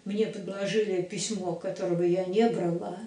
мне 0.06 0.28
предложили 0.28 1.01
письмо, 1.01 1.56
которого 1.56 2.03
я 2.03 2.26
не 2.26 2.47
брала, 2.49 2.99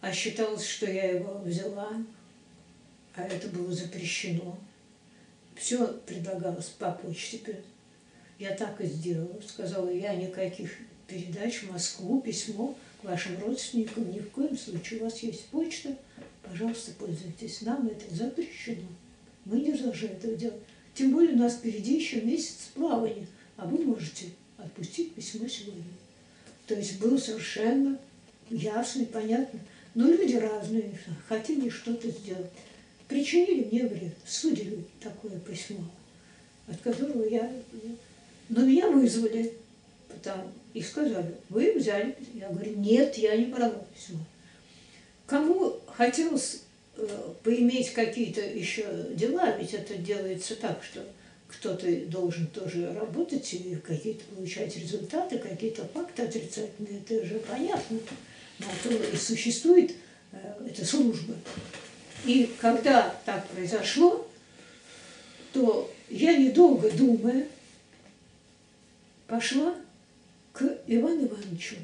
а 0.00 0.12
считалось, 0.12 0.66
что 0.66 0.90
я 0.90 1.12
его 1.12 1.38
взяла, 1.38 1.90
а 3.14 3.22
это 3.22 3.48
было 3.48 3.72
запрещено. 3.72 4.58
Все 5.54 5.86
предлагалось 6.06 6.68
по 6.68 6.90
почте. 6.92 7.60
Я 8.38 8.56
так 8.56 8.80
и 8.80 8.86
сделала. 8.86 9.40
Сказала, 9.46 9.90
я 9.90 10.14
никаких 10.16 10.72
передач 11.06 11.62
в 11.62 11.72
Москву, 11.72 12.20
письмо 12.20 12.74
вашим 13.02 13.38
родственникам, 13.40 14.10
ни 14.10 14.18
в 14.18 14.30
коем 14.30 14.56
случае. 14.56 15.00
У 15.00 15.04
вас 15.04 15.18
есть 15.20 15.46
почта, 15.46 15.96
пожалуйста, 16.42 16.92
пользуйтесь. 16.98 17.62
Нам 17.62 17.86
это 17.88 18.14
запрещено. 18.14 18.88
Мы 19.44 19.60
не 19.60 19.72
должны 19.72 20.06
этого 20.06 20.34
делать. 20.34 20.60
Тем 20.94 21.12
более 21.12 21.34
у 21.34 21.38
нас 21.38 21.54
впереди 21.54 21.96
еще 21.96 22.20
месяц 22.20 22.70
плавания, 22.74 23.26
а 23.56 23.66
вы 23.66 23.84
можете 23.84 24.26
отпустить 24.58 25.14
письмо 25.14 25.48
сегодня. 25.48 25.82
То 26.66 26.74
есть 26.74 27.00
было 27.00 27.16
совершенно 27.16 27.98
ясно 28.50 29.02
и 29.02 29.06
понятно. 29.06 29.60
Но 29.94 30.08
люди 30.08 30.36
разные, 30.36 30.98
хотели 31.28 31.68
что-то 31.68 32.08
сделать. 32.10 32.50
Причинили 33.08 33.64
мне 33.64 33.86
вред, 33.86 34.14
судили 34.26 34.84
такое 35.00 35.38
письмо, 35.38 35.84
от 36.66 36.80
которого 36.80 37.24
я... 37.28 37.52
Но 38.48 38.64
меня 38.64 38.90
вызвали, 38.90 39.54
потому, 40.08 40.50
и 40.74 40.82
сказали, 40.82 41.34
вы 41.48 41.72
взяли. 41.72 42.16
Я 42.34 42.48
говорю, 42.48 42.76
нет, 42.76 43.16
я 43.16 43.36
не 43.36 43.46
брала 43.46 43.84
письмо. 43.94 44.20
Кому 45.26 45.80
хотелось 45.86 46.62
э, 46.96 47.06
поиметь 47.42 47.92
какие-то 47.92 48.40
еще 48.40 48.84
дела, 49.14 49.56
ведь 49.56 49.74
это 49.74 49.94
делается 49.96 50.56
так, 50.56 50.82
что 50.82 51.04
кто-то 51.48 51.86
должен 52.06 52.46
тоже 52.46 52.92
работать 52.94 53.52
и 53.54 53.76
какие-то 53.76 54.24
получать 54.34 54.76
результаты, 54.76 55.38
какие-то 55.38 55.86
факты 55.88 56.22
отрицательные, 56.22 57.00
это 57.00 57.24
же 57.26 57.38
понятно. 57.40 57.98
На 58.58 58.66
то 58.82 58.90
и 58.90 59.16
существует 59.16 59.92
э, 60.32 60.36
эта 60.66 60.84
служба. 60.84 61.34
И 62.24 62.50
когда 62.60 63.14
так 63.26 63.46
произошло, 63.48 64.26
то 65.52 65.92
я, 66.08 66.36
недолго 66.36 66.90
думая, 66.90 67.46
пошла 69.26 69.74
к 70.52 70.78
Ивану 70.86 71.26
Ивановичу. 71.26 71.76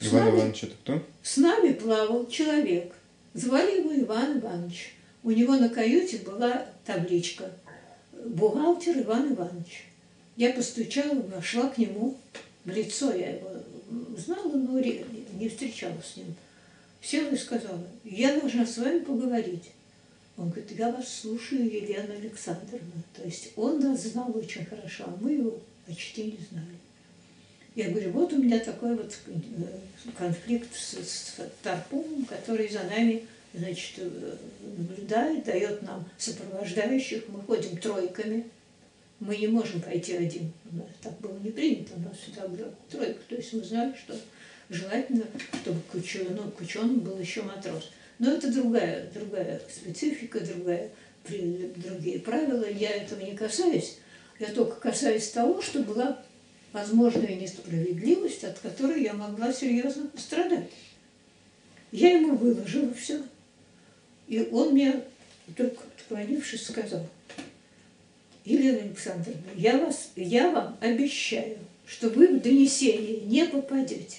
Иван 0.00 0.30
Иванович 0.30 0.64
это 0.64 0.74
кто? 0.82 1.02
С 1.22 1.36
нами 1.38 1.72
плавал 1.72 2.26
человек. 2.28 2.92
Звали 3.32 3.78
его 3.80 3.94
Иван 3.94 4.38
Иванович. 4.38 4.94
У 5.22 5.30
него 5.30 5.56
на 5.56 5.68
каюте 5.68 6.18
была 6.18 6.66
табличка 6.84 7.50
«Бухгалтер 8.12 9.00
Иван 9.00 9.32
Иванович». 9.32 9.86
Я 10.36 10.52
постучала, 10.52 11.14
вошла 11.14 11.68
к 11.68 11.78
нему 11.78 12.16
в 12.64 12.70
лицо. 12.70 13.12
Я 13.14 13.36
его 13.36 13.50
знала, 14.16 14.52
но 14.52 14.78
не 14.78 15.48
встречалась 15.48 16.12
с 16.12 16.16
ним. 16.16 16.34
Села 17.00 17.30
и 17.30 17.36
сказала, 17.36 17.86
я 18.04 18.38
должна 18.38 18.66
с 18.66 18.78
вами 18.78 19.00
поговорить. 19.00 19.70
Он 20.36 20.48
говорит, 20.48 20.72
я 20.72 20.90
вас 20.90 21.08
слушаю, 21.08 21.64
Елена 21.64 22.14
Александровна. 22.14 23.02
То 23.14 23.22
есть 23.24 23.50
он 23.56 23.80
нас 23.80 24.02
знал 24.02 24.36
очень 24.36 24.64
хорошо, 24.64 25.04
а 25.06 25.16
мы 25.20 25.32
его 25.32 25.58
почти 25.86 26.24
не 26.24 26.38
знали. 26.50 26.76
Я 27.74 27.90
говорю, 27.90 28.12
вот 28.12 28.32
у 28.32 28.38
меня 28.38 28.60
такой 28.60 28.94
вот 28.94 29.16
э, 29.26 29.32
конфликт 30.16 30.74
с, 30.74 30.94
с 30.94 31.40
Тарповым, 31.62 32.24
который 32.24 32.68
за 32.68 32.84
нами 32.84 33.24
значит, 33.52 33.94
э, 33.98 34.36
наблюдает, 34.76 35.44
дает 35.44 35.82
нам 35.82 36.08
сопровождающих, 36.16 37.24
мы 37.28 37.40
ходим 37.40 37.76
тройками, 37.76 38.44
мы 39.18 39.36
не 39.36 39.48
можем 39.48 39.80
пойти 39.80 40.14
один. 40.14 40.52
Так 41.02 41.18
было 41.20 41.36
не 41.38 41.50
принято, 41.50 41.94
у 41.96 42.00
нас 42.00 42.18
всегда 42.18 42.46
была 42.46 42.68
тройка. 42.90 43.20
То 43.28 43.34
есть 43.36 43.52
мы 43.52 43.64
знали, 43.64 43.94
что 43.96 44.16
желательно, 44.68 45.24
чтобы 45.62 45.80
к 45.90 45.94
ученым, 45.94 46.50
к 46.52 46.60
ученым 46.60 47.00
был 47.00 47.18
еще 47.18 47.42
матрос. 47.42 47.90
Но 48.18 48.32
это 48.32 48.52
другая, 48.52 49.10
другая 49.12 49.60
специфика, 49.68 50.40
другая, 50.40 50.90
другие 51.28 52.20
правила. 52.20 52.68
Я 52.68 52.90
этого 52.90 53.20
не 53.20 53.34
касаюсь. 53.34 53.98
Я 54.38 54.48
только 54.48 54.76
касаюсь 54.76 55.30
того, 55.30 55.62
что 55.62 55.80
была 55.80 56.20
возможная 56.72 57.36
несправедливость, 57.36 58.44
от 58.44 58.58
которой 58.58 59.02
я 59.02 59.14
могла 59.14 59.52
серьезно 59.52 60.06
пострадать. 60.08 60.70
Я 61.92 62.18
ему 62.18 62.36
выложила 62.36 62.92
все. 62.92 63.22
И 64.26 64.48
он 64.50 64.72
мне, 64.72 65.04
вдруг 65.46 65.74
отклонившись, 65.96 66.66
сказал, 66.66 67.06
Елена 68.44 68.78
Александровна, 68.78 69.40
я, 69.54 69.78
вас, 69.78 70.10
я 70.16 70.50
вам 70.50 70.76
обещаю, 70.80 71.58
что 71.86 72.10
вы 72.10 72.28
в 72.28 72.42
донесение 72.42 73.20
не 73.20 73.46
попадете. 73.46 74.18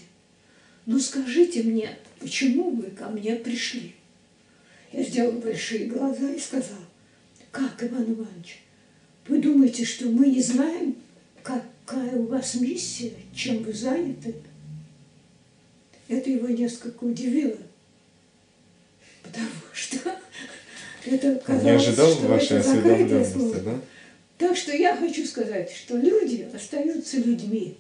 Но 0.86 1.00
скажите 1.00 1.64
мне, 1.64 1.98
почему 2.20 2.72
вы 2.72 2.92
ко 2.92 3.10
мне 3.10 3.36
пришли? 3.36 3.94
Я 4.92 5.04
сделала 5.04 5.40
большие 5.40 5.88
глаза 5.88 6.30
и 6.32 6.40
сказала, 6.40 6.86
как, 7.52 7.84
Иван 7.84 8.14
Иванович, 8.14 8.62
вы 9.28 9.40
думаете, 9.40 9.86
что 9.86 10.06
мы 10.06 10.28
не 10.28 10.42
знаем, 10.42 10.96
какая 11.44 12.16
у 12.16 12.28
вас 12.28 12.56
миссия, 12.56 13.14
чем 13.34 13.64
вы 13.64 13.74
заняты? 13.74 14.36
Это 16.08 16.30
его 16.30 16.48
несколько 16.48 17.04
удивило, 17.04 17.58
потому 19.24 19.50
что 19.74 19.98
это 21.06 21.36
казалось, 21.38 21.64
Не 21.64 21.70
ожидал 21.72 22.14
что 22.14 22.28
вашей 22.28 22.58
это 22.58 22.70
осведомленности, 22.70 23.60
да? 23.64 23.82
Так 24.38 24.58
что 24.58 24.76
я 24.76 24.96
хочу 24.96 25.26
сказать, 25.26 25.72
что 25.72 25.98
люди 25.98 26.48
остаются 26.54 27.18
людьми. 27.18 27.78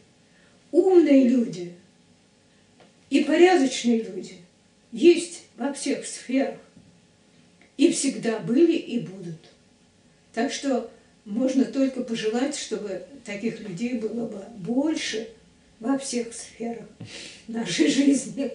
Умные 0.72 1.28
люди 1.28 1.74
и 3.10 3.24
порядочные 3.24 4.02
люди 4.04 4.38
есть 4.92 5.44
во 5.58 5.74
всех 5.74 6.06
сферах. 6.06 6.60
И 7.78 7.92
всегда 7.92 8.40
были 8.40 8.74
и 8.74 9.00
будут. 9.00 9.52
Так 10.34 10.52
что 10.52 10.90
можно 11.26 11.66
только 11.66 12.04
пожелать, 12.04 12.56
чтобы 12.56 13.06
таких 13.26 13.60
людей 13.60 13.98
было 14.00 14.28
бы 14.28 14.44
больше 14.58 15.28
во 15.80 15.98
всех 15.98 16.34
сферах 16.34 16.86
нашей 17.48 17.90
жизни. 17.90 18.52